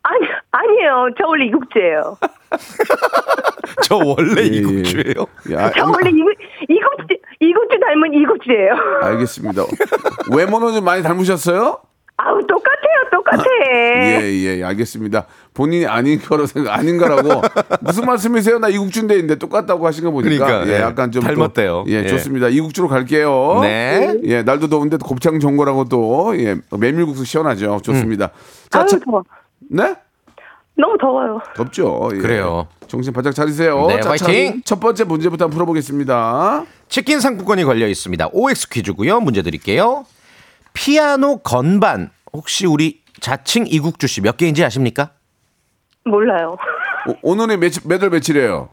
[0.04, 0.28] 아니,
[0.60, 1.10] 아니에요.
[1.20, 2.18] 저 원래 이국주예요.
[3.84, 4.48] 저 원래 예, 예.
[4.58, 5.26] 이국주예요.
[5.50, 6.32] 예, 아, 저 원래 이국,
[6.70, 8.74] 이국주, 이국주 닮은 이국주예요.
[9.02, 9.64] 알겠습니다.
[10.34, 11.80] 외모는 좀 많이 닮으셨어요?
[12.18, 13.44] 아우, 똑같아요, 똑같아.
[13.76, 15.26] 예, 예, 알겠습니다.
[15.54, 17.42] 본인이 아닌 거로 생각, 아닌 거라고.
[17.82, 18.58] 무슨 말씀이세요?
[18.60, 20.46] 나 이국주인데 똑같다고 하신 거 보니까.
[20.46, 20.82] 그러니까, 예, 예.
[20.82, 21.22] 약간 좀.
[21.24, 21.84] 또- 닮았대요.
[21.90, 22.08] 예, 예.
[22.08, 22.48] 좋습니다.
[22.48, 23.60] 이국주로 갈게요.
[23.64, 24.18] 네.
[24.24, 27.82] 예, 날도 더운데 곱창 전골하고 또, 예, 메밀국수 시원하죠.
[27.84, 28.30] 좋습니다.
[28.70, 29.24] 자, 아우, 차- 더워.
[29.70, 29.96] 네?
[30.78, 31.40] 너무 더워요.
[31.56, 32.10] 덥죠.
[32.14, 32.18] 예.
[32.18, 32.68] 그래요.
[32.88, 33.88] 정신 바짝 차리세요.
[33.88, 34.58] 네, 자, 화이팅!
[34.58, 36.66] 자, 첫 번째 문제부터 한번 풀어보겠습니다.
[36.90, 38.30] 치킨 상품권이 걸려 있습니다.
[38.32, 39.22] OX 퀴즈고요.
[39.22, 40.06] 문제 드릴게요.
[40.74, 45.12] 피아노 건반 혹시 우리 자칭 이국주 씨 몇 개인지 아십니까?
[46.04, 46.58] 몰라요.
[47.08, 48.70] 오, 오늘이 며칠, 몇월 며칠이에요?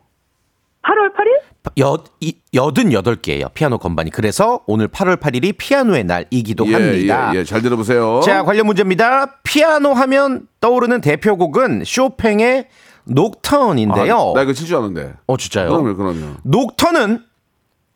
[0.82, 1.40] 8월 8일?
[1.78, 3.52] 여, 이, 88개예요.
[3.54, 4.10] 피아노 건반이.
[4.10, 7.30] 그래서 오늘 8월 8일이 피아노의 날이기도 예, 합니다.
[7.34, 7.44] 예, 예.
[7.44, 8.20] 잘 들어보세요.
[8.24, 9.36] 자, 관련 문제입니다.
[9.42, 12.66] 피아노 하면 떠오르는 대표곡은 쇼팽의
[13.04, 14.32] 녹턴인데요.
[14.32, 15.14] 아, 나 이거 칠 줄 아는데.
[15.26, 15.68] 어, 진짜요?
[15.70, 16.34] 그럼요, 그럼요.
[16.42, 17.24] 녹턴은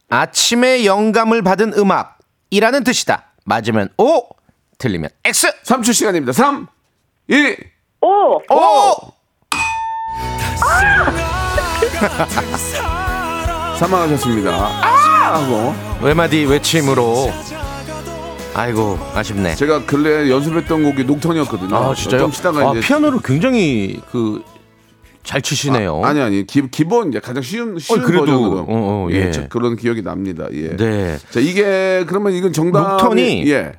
[0.08, 3.32] 아침에 영감을 받은 음악이라는 뜻이다.
[3.44, 4.22] 맞으면 O,
[4.78, 5.48] 틀리면 X.
[5.64, 6.32] 3초 시간입니다.
[6.32, 6.66] 3,
[7.28, 7.56] 2,
[8.02, 8.40] 오!
[8.48, 9.12] O!
[13.78, 14.50] 사망하셨습니다.
[14.50, 15.34] 아!
[15.34, 15.74] 하고.
[16.02, 17.30] 외마디 외침으로.
[18.54, 19.54] 아이고, 아쉽네.
[19.54, 21.76] 제가 근래 연습했던 곡이 녹턴이었거든요.
[21.76, 22.20] 아, 진짜요?
[22.22, 24.42] 좀 치다가 아, 이제 피아노를 굉장히 그
[25.26, 26.02] 잘 치시네요.
[26.04, 29.32] 아 니 아니 기, 기본 이제 가장 쉬운 쉬운 어, 그래도, 버전으로 어, 어, 예.
[29.32, 30.46] 저 그런 기억이 납니다.
[30.52, 30.76] 예.
[30.76, 31.18] 네.
[31.30, 33.72] 자 이게 그러면 이건 정답이 녹턴이 예.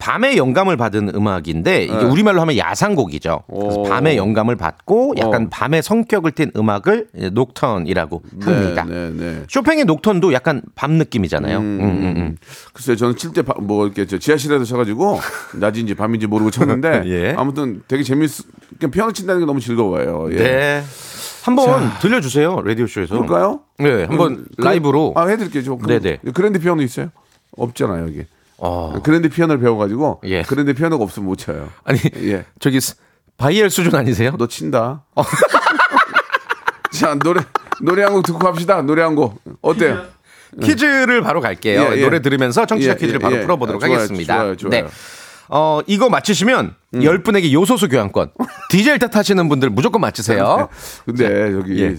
[0.00, 2.04] 밤에 영감을 받은 음악인데 이게 네.
[2.04, 3.42] 우리말로 하면 야상곡이죠.
[3.48, 3.82] 그래서 오.
[3.84, 5.48] 밤에 영감을 받고 약간 어.
[5.50, 8.84] 밤의 성격을 띤 음악을 녹턴이라고 합니다.
[8.88, 9.42] 네, 네, 네.
[9.48, 11.58] 쇼팽의 녹턴도 약간 밤 느낌이잖아요.
[11.58, 12.36] 음, 음, 음.
[12.72, 15.20] 글쎄요, 저는 칠 때 뭐 이렇게 저 지하실에서 쳐가지고
[15.60, 17.34] 낮인지 밤인지 모르고 쳤는데 예.
[17.36, 18.30] 아무튼 되게 재밌.
[18.78, 20.28] 그냥 피아노 친다는 게 너무 즐거워요.
[20.32, 20.36] 예.
[20.36, 20.82] 네.
[21.44, 23.16] 한번 들려주세요 라디오 쇼에서.
[23.16, 23.60] 볼까요?
[23.78, 25.12] 네, 한번 음, 라이브로.
[25.16, 25.78] 아 해드릴게요.
[25.86, 26.18] 네네.
[26.34, 27.10] 그랜드 피아노 있어요?
[27.56, 28.24] 없잖아요 여기.
[28.60, 29.00] 어.
[29.02, 30.42] 그랜드 피아노를 배워가지고 예.
[30.42, 31.68] 그랜드 피아노가 없으면 못 쳐요.
[31.84, 32.44] 아니 예.
[32.60, 32.94] 저기 스-
[33.36, 34.34] 바이엘 수준 아니세요?
[34.38, 35.04] 너 친다.
[36.92, 37.40] 자 노래
[37.80, 38.82] 노래 한 곡 듣고 갑시다.
[38.82, 40.04] 노래 한 곡 어때요?
[40.62, 41.80] 퀴즈를 바로 갈게요.
[41.92, 42.02] 예, 예.
[42.02, 43.40] 노래 들으면서 청취자 예, 퀴즈를 예, 바로 예.
[43.42, 44.34] 풀어보도록 아, 좋아요, 하겠습니다.
[44.34, 44.68] 좋아요, 좋아요.
[44.68, 44.70] 음.
[44.70, 44.88] 네.
[45.52, 48.30] 어, 이거 맞히시면 열 10분에게 요소수 교환권.
[48.70, 50.68] 디젤 탓 하시는 분들 무조건 맞히세요.
[51.06, 51.96] 근데 여기 예.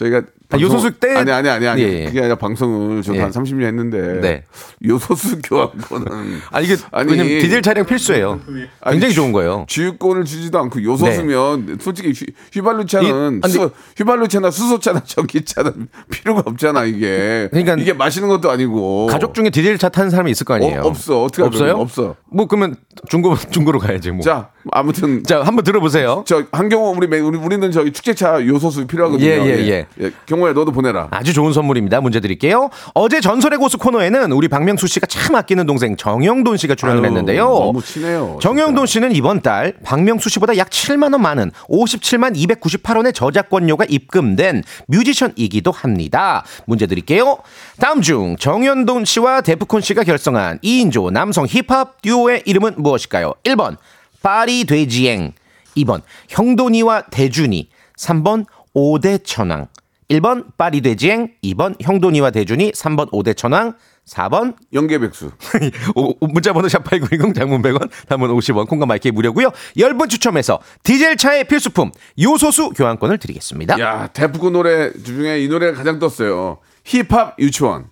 [0.00, 2.04] 저희가 아, 요소수 때- 아니 아니 아니 아니 예, 예.
[2.06, 3.22] 그게 아니라 방송을 저도 예.
[3.22, 4.44] 한 30년 했는데 네.
[4.84, 6.06] 요소수 교환권은
[6.50, 8.40] 아, 이게 아니, 디젤 차량 필수예요.
[8.80, 9.66] 아니, 굉장히 주- 좋은 거예요.
[9.68, 16.84] 주유권을 주지도 않고 요소수면 솔직히 휘, 휘발유차는 이- 아니, 수, 휘발유차나 수소차나 전기차는 필요가 없잖아
[16.84, 20.80] 이게 그러니까 이게 마시는 것도 아니고 가족 중에 디젤 차 타는 사람이 있을 거 아니에요.
[20.80, 21.22] 어, 없어.
[21.24, 21.74] 어떻게 없어요?
[21.74, 22.16] 없어.
[22.32, 22.74] 뭐 그러면
[23.08, 24.22] 중고 중고로 가야지 뭐.
[24.22, 26.24] 자 아무튼 자, 한번 들어보세요.
[26.26, 29.26] 저 한경호 우리 매- 우리 우리는 저기 축제차 요소수 필요하거든요.
[29.28, 30.10] 예, 예, 예.
[30.26, 31.08] 경호야 너도 보내라.
[31.10, 32.00] 아주 좋은 선물입니다.
[32.00, 32.70] 문제 드릴게요.
[32.94, 37.44] 어제 전설의 고수 코너에는 우리 박명수 씨가 참 아끼는 동생 정영돈 씨가 출연을 아유, 했는데요.
[37.44, 43.84] 너무 친해요, 정영돈 씨는 이번 달 박명수 씨보다 약 7만 원 많은 57만 298원의 저작권료가
[43.88, 46.44] 입금된 뮤지션이기도 합니다.
[46.66, 47.38] 문제 드릴게요.
[47.78, 53.34] 다음 중 정영돈 씨와 데프콘 씨가 결성한 2인조 남성 힙합 듀오의 이름은 무엇일까요?
[53.44, 53.76] 1번
[54.22, 55.32] 파리 돼지행
[55.76, 59.68] 2번 형돈이와 대준이 3번 오대천왕
[60.10, 63.74] 1번 파리 돼지행 2번 형돈이와 대준이 3번 오대천왕
[64.06, 65.30] 4번 연계백수.
[66.20, 72.70] 문자번호 샵8910 장문 100원 단문 50원 콩과 마이크 무료고요 10분 추첨해서 디젤 차의 필수품 요소수
[72.70, 76.58] 교환권을 드리겠습니다 야 데프콘 노래 중에 이 노래가 가장 떴어요.
[76.84, 77.86] 힙합 유치원.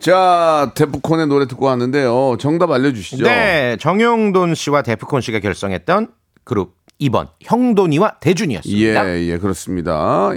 [0.00, 2.36] 자 데프콘의 노래 듣고 왔는데요.
[2.40, 3.24] 정답 알려주시죠.
[3.24, 6.08] 네 정영돈 씨와 데프콘 씨가 결성했던
[6.44, 10.30] 그룹 2번 형돈이와 대준이었습니다 예, 예, 그렇습니다.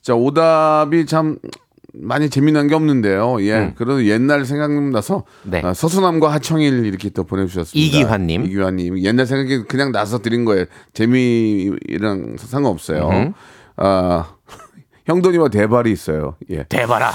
[0.00, 1.38] 자, 오답이 참
[1.92, 3.42] 많이 재미난 게 없는데요.
[3.42, 5.50] 예, 그래도 옛날 생각나서 음.
[5.50, 5.62] 네.
[5.64, 7.76] 아, 서수남과 하청일 이렇게 또 보내주셨습니다.
[7.98, 8.44] 이기환님.
[8.44, 8.98] 이기환님.
[9.00, 10.66] 옛날 생각이 그냥 나서 드린 거예요.
[10.94, 13.34] 재미랑 상관없어요.
[13.76, 14.34] 아,
[15.06, 16.36] 형돈이와 대발이 있어요.
[16.50, 16.64] 예.
[16.64, 17.12] 대봐라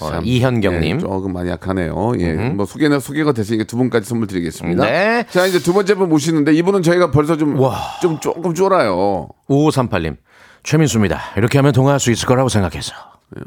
[0.00, 2.12] 어, 참, 이현경님 예, 조금 많이 약하네요.
[2.18, 4.84] 예, 뭐 소개나 소개가 됐으니까 두 분까지 선물 드리겠습니다.
[4.84, 5.24] 네.
[5.30, 7.56] 자, 이제 두 번째 분 모시는데 이분은 저희가 벌써 좀,
[8.02, 9.28] 좀 조금 쫄아요.
[9.48, 10.16] 5538님
[10.64, 12.92] 최민수입니다 이렇게 하면 통화할 수 있을 거라고 생각해서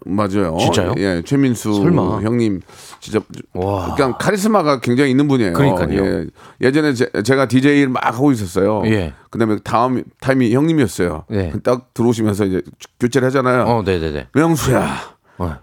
[0.06, 0.58] 맞아요.
[0.60, 0.94] 진짜요?
[0.98, 2.20] 예, 최민수 설마.
[2.22, 2.62] 형님
[3.00, 3.20] 진짜
[3.54, 3.96] 와.
[3.96, 5.54] 그냥 카리스마가 굉장히 있는 분이에요.
[5.54, 6.06] 그러니까요.
[6.06, 6.26] 예.
[6.62, 8.84] 예전에 제, 가 DJ를 막 하고 있었어요.
[8.86, 9.14] 예.
[9.30, 11.26] 그다음에 다음 타임이 형님이었어요.
[11.32, 11.54] 예.
[11.64, 12.62] 딱 들어오시면서 이제
[13.00, 13.64] 교체를 하잖아요.
[13.64, 15.17] 어 네 네 네 명수야, 어.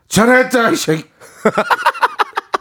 [0.08, 1.04] 잘했다 이 새끼.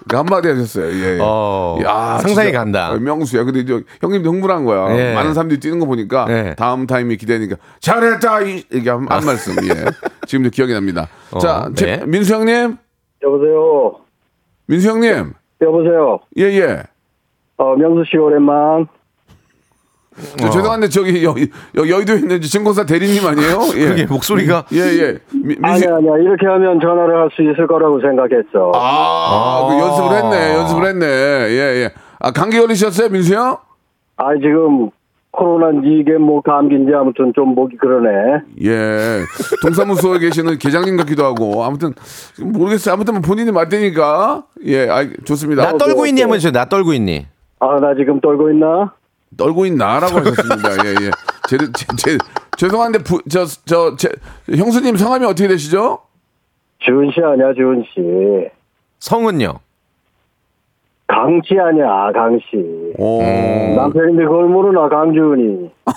[0.10, 0.86] 그 한마디 하셨어요.
[0.92, 1.20] 예, 예.
[1.22, 1.78] 어,
[2.22, 2.92] 상상이 간다.
[2.92, 3.44] 어, 명수야.
[3.44, 4.96] 근데 이제 형님도 흥분한 거야.
[4.98, 5.14] 예.
[5.14, 6.56] 많은 사람들이 뛰는 거 보니까 예.
[6.58, 9.54] 다음 타임이 기대니까 잘했다 이 이게 한, 한 말씀.
[9.64, 9.86] 예.
[10.28, 11.08] 지금도 기억이 납니다.
[11.42, 12.06] 자, 어, 제- 네.
[12.06, 12.78] 민수 형님,
[13.24, 13.96] 여보세요.
[14.68, 16.20] 민수 형님, 여보세요.
[16.38, 16.84] 예 예.
[17.58, 18.88] 어, 명수 씨 오랜만.
[20.38, 21.32] 저 죄송한데 저기 여,
[21.78, 23.60] 여, 여 의도에 있는 증권사 대리님 아니에요?
[23.78, 23.86] 예.
[23.90, 25.18] 그게 목소리가 예 예.
[25.34, 26.18] 미- 민수 아니야, 아니야.
[26.22, 28.72] 이렇게 하면 전화를 할 수 있을 거라고 생각했어.
[28.76, 30.56] 아, 그 연습을 했네.
[30.56, 31.06] 연습을 했네.
[31.06, 31.92] 예 예.
[32.20, 33.58] 아 감기 걸리셨어요, 민수 형?
[34.18, 34.90] 아, 지금
[35.32, 38.42] 코로나인지 이게 뭐 감기인지 아무튼 좀 목이 그러네.
[38.64, 39.22] 예.
[39.64, 41.94] 동사무소에 계시는 계장님 같기도 하고 아무튼
[42.40, 42.94] 모르겠어요.
[42.94, 45.64] 아무튼 뭐 본인이 맞대니까 예, 아, 좋습니다.
[45.72, 47.26] 나 떨고 있니 한번 해주세요 나 떨고 있니
[47.60, 48.94] 아, 나 지금 떨고 있나?
[49.38, 50.70] 떨고 있나라고 하셨습니다.
[50.86, 51.12] 예, 예.
[51.48, 52.18] 제, 제, 제,
[52.58, 54.10] 죄송한데 부, 저, 저, 제,
[54.56, 56.00] 형수님 성함이 어떻게 되시죠?
[56.80, 58.50] 주은 씨 아니야, 주은 씨.
[59.00, 59.54] 성은요
[61.08, 62.94] 강씨 아니야, 강씨.
[62.98, 63.22] 오.
[63.76, 65.72] 남편인데 그걸 모르나, 강주은이.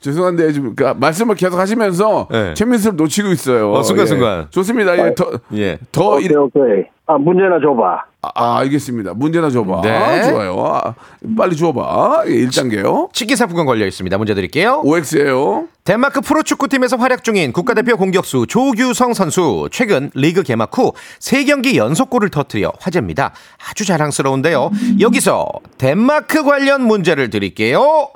[0.00, 2.54] 죄송한데 지금 그 말씀을 계속 하시면서 네.
[2.54, 3.72] 최민수를 놓치고 있어요.
[3.72, 4.06] 어, 순간, 예.
[4.06, 4.46] 순간.
[4.50, 4.96] 좋습니다.
[4.96, 5.78] 예, 더, 예.
[5.90, 6.84] 더 오케이, 일- 오케이.
[7.06, 8.04] 아, 문제나 줘봐.
[8.20, 9.14] 아, 아, 알겠습니다.
[9.14, 9.80] 문제나 줘봐.
[9.82, 9.90] 네.
[9.90, 10.66] 아, 좋아요.
[10.66, 10.94] 아,
[11.36, 12.24] 빨리 줘봐.
[12.26, 13.12] 예, 1단계요.
[13.12, 15.68] 치킨 상품권 걸려 있습니다 문제 드릴게요 OX예요.
[15.84, 22.72] 덴마크 프로축구팀에서 활약 중인 국가대표 공격수 조규성 선수 최근 리그 개막 후 3경기 연속골을 터뜨려
[22.80, 23.32] 화제입니다.
[23.70, 24.70] 아주 자랑스러운데요.
[25.00, 25.46] 여기서
[25.78, 28.08] 덴마크 관련 문제를 드릴게요.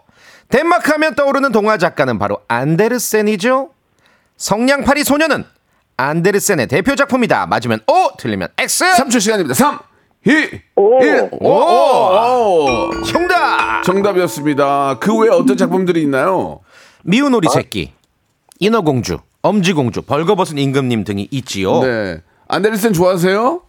[0.49, 3.71] 덴마크 하면 떠오르는 동화 작가는 바로 안데르센이죠.
[4.37, 5.45] 성냥팔이 소녀는
[5.97, 7.47] 안데르센의 대표 작품이다.
[7.47, 8.85] 맞으면 O, 틀리면 X.
[8.85, 9.55] 3초 시간입니다.
[9.55, 9.79] 3,
[10.25, 10.31] 2,
[10.77, 11.03] 오.
[11.03, 11.29] 1.
[11.41, 13.03] 오, 오, 오.
[13.05, 13.83] 정답.
[13.83, 14.99] 정답이었습니다.
[15.01, 16.61] 그 외에 어떤 작품들이 있나요?
[17.05, 17.93] 미운 오리 새끼,
[18.61, 21.81] 인어공주, 엄지공주, 벌거벗은 임금님 등이 있지요.
[21.81, 22.19] 네.
[22.49, 23.63] 안데르센 좋아하세요?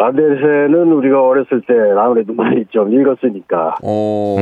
[0.00, 3.76] 아데르센은 우리가 어렸을 때 아무래도 많이 좀 읽었으니까.
[3.82, 4.36] 어.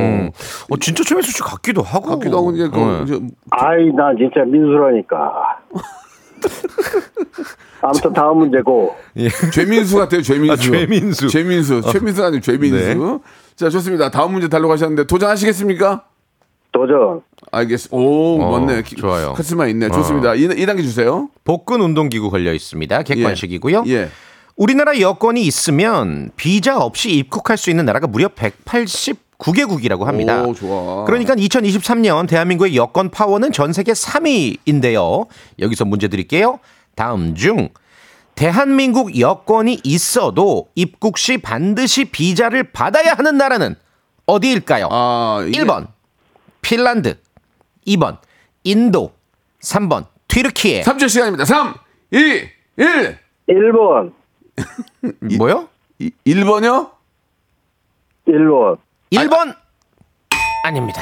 [0.69, 2.09] 어, 진짜 최민수 씨 같기도 하고.
[2.09, 3.03] 같기도 하고 이제 그 네.
[3.03, 3.19] 이제
[3.51, 5.59] 아이, 난 진짜 민수라니까.
[7.81, 8.95] 아무튼 다음 문제고.
[9.53, 10.21] 죄민수 같아요.
[10.21, 10.51] 죄민수.
[10.53, 11.27] 아, 죄민수.
[11.29, 11.81] 죄민수.
[11.91, 12.75] 최민수 아니고 죄민수.
[12.75, 12.95] 네.
[13.55, 14.09] 자, 좋습니다.
[14.09, 16.03] 다음 문제 달러 가셨는데 도전하시겠습니까?
[16.71, 17.21] 도전.
[17.51, 17.95] 알겠습니다.
[17.95, 18.81] 오, 어, 맞네.
[18.83, 19.33] 기- 좋아요.
[19.33, 19.89] 카스마 있네.
[19.89, 20.35] 좋습니다.
[20.35, 21.29] 이 2단계 주세요.
[21.43, 23.03] 복근 운동기구 걸려 있습니다.
[23.03, 23.83] 객관식이고요.
[23.87, 24.09] 예.
[24.55, 28.27] 우리나라 여권이 있으면 비자 없이 입국할 수 있는 나라가 무려
[29.37, 30.43] 189개국이라고 합니다.
[30.43, 31.05] 오, 좋아.
[31.05, 35.27] 그러니까 2023년 대한민국의 여권 파워는 전 세계 3위인데요.
[35.59, 36.59] 여기서 문제 드릴게요.
[36.95, 37.69] 다음 중
[38.35, 43.75] 대한민국 여권이 있어도 입국 시 반드시 비자를 받아야 하는 나라는
[44.25, 44.89] 어디일까요?
[44.91, 45.87] 아, 이게- 1번
[46.61, 47.17] 핀란드,
[47.87, 48.17] 2번
[48.63, 49.13] 인도,
[49.61, 50.81] 3번 튀르키예.
[50.81, 51.45] 3초 시간입니다.
[51.45, 51.73] 3,
[52.11, 52.17] 2,
[52.77, 53.17] 1.
[53.49, 54.13] 1번.
[55.37, 55.69] 뭐요?
[56.25, 56.89] 1번이요?
[58.27, 58.77] 1번.
[59.11, 59.55] 1번
[60.63, 61.01] 아 닙니다.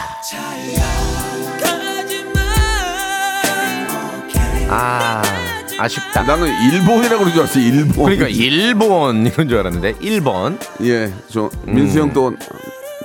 [4.67, 5.21] 아,
[5.77, 6.23] 아쉽다.
[6.23, 7.59] 나는 일본이라고 그러는 줄 알았어.
[7.59, 8.05] 일본.
[8.05, 11.13] 그러니까 일본 이런 줄 알았는데 1번 예.
[11.29, 12.35] 저 민수 형 또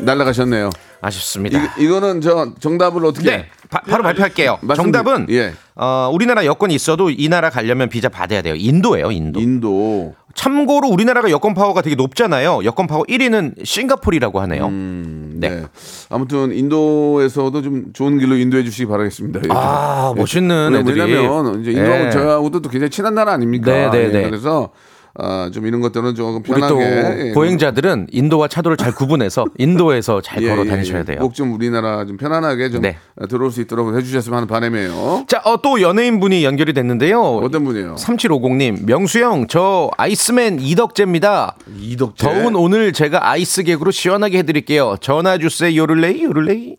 [0.01, 0.71] 날라가셨네요.
[1.03, 1.59] 아쉽습니다.
[1.79, 4.59] 이, 이거는 저 정답을 어떻게 네, 바, 로 발표할게요.
[4.63, 5.53] 말씀- 정답은 예.
[5.77, 8.55] 어, 우리나라 여권이 있어도 이 나라 가려면 비자 받아야 돼요.
[8.57, 9.41] 인도예요, 인도.
[9.41, 10.15] 인도.
[10.35, 12.61] 참고로 우리나라가 여권 파워가 되게 높잖아요.
[12.65, 14.69] 여권 파워 1위는 싱가포르라고 하네요.
[14.71, 15.49] 네.
[15.51, 15.63] 네.
[16.09, 19.41] 아무튼 인도에서도 좀 좋은 길로 인도해 주시기 바라겠습니다.
[19.45, 19.49] 예.
[19.51, 21.01] 아, 멋있는 왜냐면- 애들이.
[21.15, 22.11] 왜냐면 이제 인도하고 예.
[22.11, 23.71] 저하고도 또 굉장히 친한 나라 아닙니까?
[23.73, 24.19] 네, 네, 네.
[24.25, 24.71] 예, 그래서
[25.19, 30.21] 아, 좀 이런 것들은 조금 우리 또 편하게 예, 보행자들은 인도와 차도를 잘 구분해서 인도에서
[30.21, 31.19] 잘 걸어 다니셔야 돼요.
[31.19, 32.97] 꼭 좀 우리나라 좀 편안하게 좀 네.
[33.29, 35.25] 들어올 수 있도록 해주셨으면 하는 바람이에요.
[35.29, 37.21] 자, 어, 또 연예인 분이 연결이 됐는데요.
[37.21, 37.97] 어떤 분이에요?
[37.97, 41.57] 3750님, 명수형, 저 아이스맨 이덕재입니다.
[41.79, 42.27] 이덕재.
[42.27, 44.97] 더운 오늘 제가 아이스 개그로 시원하게 해드릴게요.
[45.01, 46.77] 전화 주세요, 요를레이, 요를레이.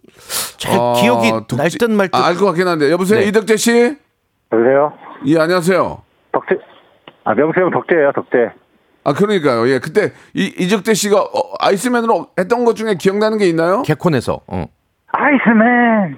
[0.57, 2.15] 잘 아, 기억이 독재- 날듯 말 듯.
[2.17, 3.27] 아, 알것 같긴 한데 여보세요 네.
[3.27, 3.71] 이덕재 씨?
[4.53, 4.93] 여보세요?
[5.25, 6.01] 예 안녕하세요.
[7.23, 8.37] 아, 명수 형 덕재예요, 덕재.
[9.03, 9.67] 아 그러니까요.
[9.67, 13.81] 예 그때 이 이적재 씨가 어, 아이스맨으로 했던 것 중에 기억나는 게 있나요?
[13.81, 14.41] 개콘에서.
[14.45, 14.65] 어.
[15.07, 16.17] 아이스맨!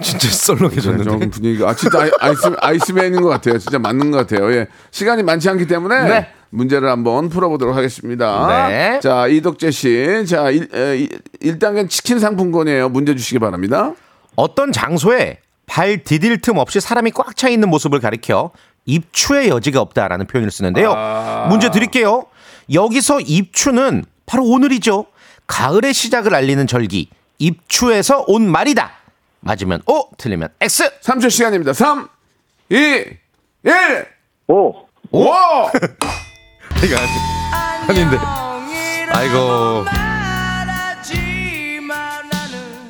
[0.00, 1.04] 진짜 네, 썰렁해졌는데.
[1.10, 3.58] 좀 분위기가 아 진짜 아이, 아이 스 아이스맨인 것 같아요.
[3.58, 4.52] 진짜 맞는 것 같아요.
[4.52, 6.28] 예 시간이 많지 않기 때문에 네.
[6.50, 8.68] 문제를 한번 풀어보도록 하겠습니다.
[8.68, 9.00] 네.
[9.00, 11.08] 자 이덕재 씨, 자 1, 에,
[11.40, 12.88] 1단계는 치킨 상품권이에요.
[12.90, 13.94] 문제 주시기 바랍니다.
[14.36, 18.50] 어떤 장소에 발 디딜 틈 없이 사람이 꽉 차 있는 모습을 가리켜
[18.84, 20.92] 입추의 여지가 없다라는 표현을 쓰는데요.
[20.96, 21.46] 아.
[21.48, 22.26] 문제 드릴게요.
[22.72, 25.06] 여기서 입추는 바로 오늘이죠.
[25.46, 27.08] 가을의 시작을 알리는 절기.
[27.38, 28.92] 입추에서 온 말이다.
[29.40, 31.00] 맞으면 O, 틀리면 X.
[31.00, 31.72] 3초 시간입니다.
[31.72, 32.08] 3,
[32.70, 34.06] 2, 1.
[34.48, 34.86] 오!
[35.10, 35.24] 오!
[36.84, 38.16] 이거 아니, 아닌데.
[39.12, 40.11] 아이고.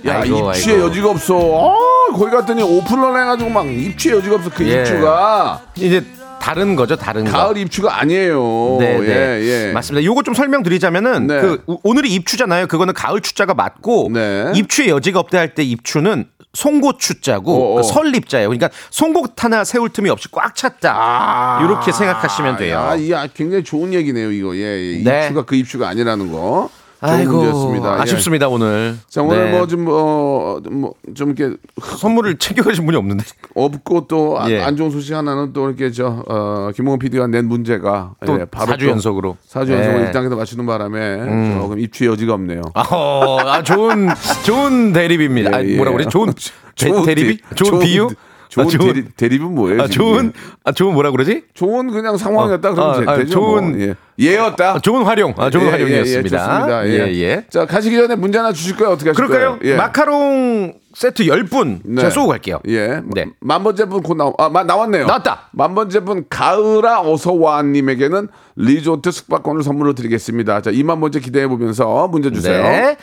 [0.06, 0.88] 야 아이고, 입추의 아이고.
[0.88, 1.36] 여지가 없어.
[1.36, 1.76] 어,
[2.12, 4.50] 거기 갔더니 오픈런 해가지고 막 입추의 여지가 없어.
[4.50, 4.80] 그 예.
[4.80, 6.04] 입추가 이제
[6.40, 7.30] 다른 거죠, 다른 거.
[7.30, 8.76] 가을 입추가 아니에요.
[8.80, 9.06] 네, 네.
[9.06, 9.72] 예, 예.
[9.72, 10.04] 맞습니다.
[10.04, 11.40] 요거 좀 설명드리자면은 네.
[11.40, 12.66] 그 오- 오늘이 입추잖아요.
[12.66, 14.50] 그거는 가을 추자가 맞고 네.
[14.56, 17.76] 입추의 여지가 없다 할 때 입추는 송고추자고 어, 어.
[17.76, 18.48] 그 설립자예요.
[18.48, 21.60] 그러니까 송곳 하나 세울 틈이 없이 꽉 찼다.
[21.62, 22.78] 이렇게 생각하시면 돼요.
[22.78, 24.54] 아, 이 아, 굉장히 좋은 얘기네요, 이거.
[24.56, 24.60] 예,
[24.98, 25.02] 예.
[25.02, 25.22] 네.
[25.26, 26.68] 입추가 그 입추가 아니라는 거.
[27.02, 27.96] 좋은 아이고 문제였습니다.
[27.96, 28.00] 예.
[28.02, 28.96] 아쉽습니다 오늘.
[29.08, 29.50] 자, 오늘 네.
[29.58, 33.24] 뭐 좀, 어, 뭐, 좀 이렇게 선물을 챙겨가신 분이 없는데.
[33.56, 34.74] 없고 또안 예.
[34.76, 38.84] 좋은 소식 하나는 또 이렇게 저, 어, 김홍원 PD가 낸 문제가 또 예, 바로 사주
[38.86, 39.36] 또 연속으로.
[39.44, 40.06] 사주 연속으로 네.
[40.06, 40.12] 음.
[40.12, 42.62] 1단계도 맞추는 바람에 조금 입추의 여지가 없네요.
[42.74, 44.08] 아, 어, 아, 좋은
[44.44, 45.56] 좋은 대립입니다.
[45.56, 45.76] 아, 예, 예.
[45.76, 46.04] 뭐라 그래?
[46.08, 46.32] 좋은
[46.78, 47.36] 대, 좋은 대립이?
[47.38, 48.08] 대- 좋은, 비유?
[48.52, 49.82] 좋은 아, 좋은 대립, 대립은 뭐예요?
[49.82, 49.88] 아?
[49.88, 50.30] 좋은
[50.64, 51.44] 아, 좋은 뭐라 그러지?
[51.54, 53.40] 좋은 그냥 상황이었다 어, 그러면 아, 아, 되죠.
[53.40, 53.80] 좋은- 뭐.
[53.80, 53.94] 예.
[54.18, 54.74] 예였다.
[54.74, 55.32] 아, 좋은 활용.
[55.38, 56.84] 아, 좋은 예, 활용이었습니다.
[56.86, 56.92] 예, 예.
[56.92, 56.98] 예.
[57.08, 57.46] 예, 예.
[57.48, 58.92] 자 가시기 전에 문제 하나 주실 거예요?
[58.92, 59.58] 어떻게 하실 그럴까요?
[59.64, 59.74] 예.
[59.76, 62.02] 마카롱 세트 10분 네.
[62.02, 62.60] 제가 쏘고 갈게요.
[62.68, 63.00] 예.
[63.14, 63.24] 네.
[63.40, 65.06] 만 번째 분 곧 나오, 아, 마- 나왔네요.
[65.06, 65.48] 나왔다.
[65.52, 70.60] 만 번째 분 가을아 어서와 님에게는 리조트 숙박권을 선물로 드리겠습니다.
[70.60, 72.62] 자, 2만 번째 기대해 보면서 문제 주세요.
[72.62, 72.96] 네.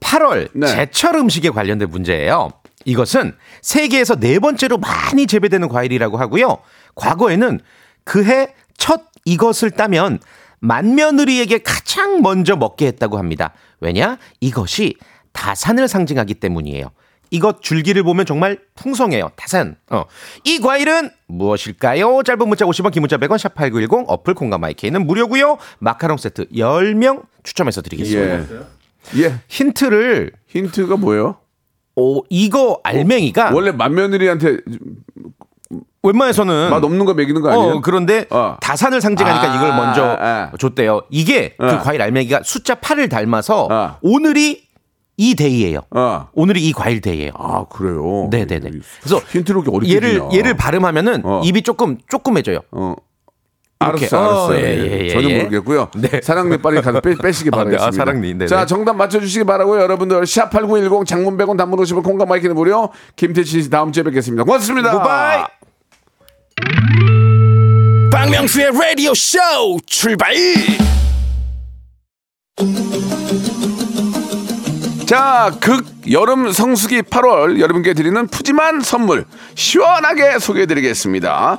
[0.00, 0.66] 8월 네.
[0.68, 2.50] 제철 음식에 관련된 문제예요.
[2.84, 6.58] 이것은 세계에서 네 번째로 많이 재배되는 과일이라고 하고요.
[6.94, 7.60] 과거에는
[8.04, 10.18] 그해 첫 이것을 따면
[10.60, 13.52] 만며느리에게 가장 먼저 먹게 했다고 합니다.
[13.80, 14.18] 왜냐?
[14.40, 14.96] 이것이
[15.32, 16.90] 다산을 상징하기 때문이에요.
[17.30, 19.30] 이것 줄기를 보면 정말 풍성해요.
[19.36, 19.76] 다산.
[19.90, 20.04] 어.
[20.44, 22.22] 이 과일은 무엇일까요?
[22.24, 25.56] 짧은 문자 50원, 긴 문자 100원, 샵8910, 어플 콩과 마이크는 무료고요.
[25.78, 28.66] 마카롱 세트 10명 추첨해서 드리겠습니다.
[29.16, 29.22] 예.
[29.22, 29.34] 예.
[29.48, 31.38] 힌트를 힌트가 뭐예요?
[31.96, 34.58] 오, 이거 알맹이가 원래 맏며느리한테
[36.02, 37.74] 웬만해서는 맛 없는 거 먹이는 거 아니에요?
[37.74, 38.56] 어, 그런데 어.
[38.60, 40.50] 다산을 상징하니까 아, 이걸 먼저 아.
[40.58, 41.02] 줬대요.
[41.10, 41.66] 이게 어.
[41.68, 43.98] 그 과일 알맹이가 숫자 8을 닮아서 어.
[44.02, 44.64] 오늘이
[45.16, 45.82] 이 데이예요.
[45.90, 46.28] 어.
[46.32, 47.32] 오늘이 이 과일 데이예요.
[47.36, 48.28] 아 그래요.
[48.30, 48.70] 네네네.
[49.00, 50.22] 그래서 이렇게 어렵게 얘를.
[50.32, 51.42] 얘를 발음하면은 어.
[51.44, 52.60] 입이 조금 조금해져요.
[53.82, 53.90] 어.
[53.90, 54.06] 이렇게.
[54.06, 54.46] 알았어, 알았어.
[54.48, 55.38] 어, 예, 예, 예, 전혀 예.
[55.38, 55.90] 모르겠고요.
[55.96, 56.20] 네.
[56.22, 57.64] 사랑니 빨리 가서 빼, 빼시기 아, 네.
[57.64, 57.86] 바라겠습니다.
[57.86, 58.34] 아, 사랑니.
[58.34, 58.46] 네네.
[58.46, 59.80] 자, 정답 맞춰주시기 바라고요.
[59.82, 62.90] 여러분들 샵8910 장문 100원 단문 50원 콩과 마이크는 무료.
[63.16, 64.44] 김태진 씨 다음 주에 뵙겠습니다.
[64.44, 64.92] 고맙습니다.
[64.92, 65.44] 굿바이.
[68.12, 69.38] 박명수의 라디오 쇼
[69.86, 70.34] 출발
[75.06, 81.58] 자, 극 여름 성수기 8월 여러분께 드리는 푸짐한 선물 시원하게 소개해 드리겠습니다.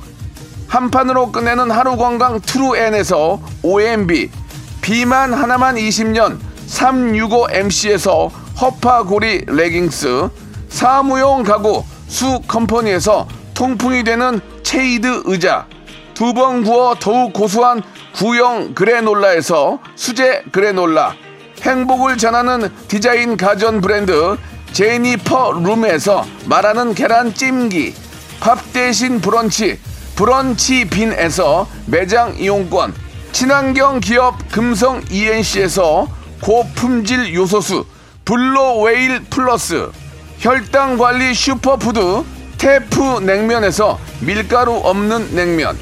[0.71, 4.31] 한 판으로 끝내는 하루 건강 트루엔에서 OMB,
[4.79, 8.31] 비만 하나만 20년 365MC에서
[8.61, 10.29] 허파고리 레깅스,
[10.69, 15.65] 사무용 가구 수 컴퍼니에서 통풍이 되는 체이드 의자,
[16.13, 17.83] 두 번 구워 더욱 고소한
[18.15, 21.13] 구형 그래놀라에서 수제 그래놀라,
[21.63, 24.37] 행복을 전하는 디자인 가전 브랜드
[24.71, 27.93] 제니퍼 룸에서 말하는 계란 찜기,
[28.39, 29.77] 밥 대신 브런치,
[30.21, 32.93] 브런치 빈에서 매장 이용권,
[33.31, 36.07] 친환경 기업 금성 ENC에서
[36.41, 37.87] 고품질 요소수,
[38.23, 39.89] 블로웨일 플러스,
[40.37, 42.23] 혈당 관리 슈퍼푸드
[42.59, 45.75] 테프 냉면에서 밀가루 없는 냉면,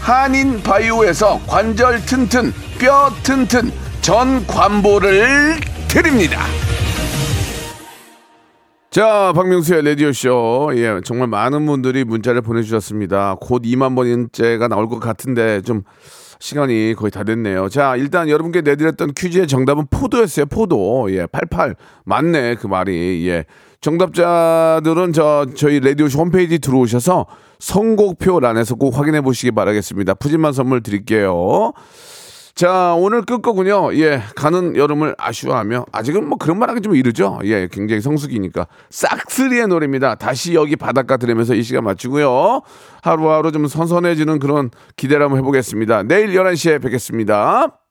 [0.00, 6.44] 한인 바이오에서 관절 튼튼, 뼈 튼튼, 전 관보를 드립니다.
[8.96, 10.70] 자, 박명수의 라디오쇼.
[10.76, 13.36] 예, 정말 많은 분들이 문자를 보내주셨습니다.
[13.42, 15.82] 곧 2만 번째가 나올 것 같은데 좀
[16.38, 17.68] 시간이 거의 다 됐네요.
[17.68, 20.46] 자, 일단 여러분께 내드렸던 퀴즈의 정답은 포도였어요.
[20.46, 21.08] 포도.
[21.10, 21.76] 예, 88.
[22.06, 23.28] 맞네, 그 말이.
[23.28, 23.44] 예.
[23.82, 27.26] 정답자들은 저, 저희 라디오쇼 홈페이지 들어오셔서
[27.58, 30.14] 선곡표란에서 꼭 확인해 보시기 바라겠습니다.
[30.14, 31.74] 푸짐한 선물 드릴게요.
[32.56, 33.94] 자, 오늘 끝거군요.
[33.96, 37.38] 예, 가는 여름을 아쉬워하며 아직은 뭐 그런 말하기 좀 이르죠.
[37.44, 40.14] 예, 굉장히 성수기니까 싹쓸이의 노래입니다.
[40.14, 42.62] 다시 여기 바닷가 들으면서 이 시간 마치고요.
[43.02, 46.04] 하루하루 좀 선선해지는 그런 기대를 한번 해보겠습니다.
[46.04, 47.85] 내일 11시에 뵙겠습니다.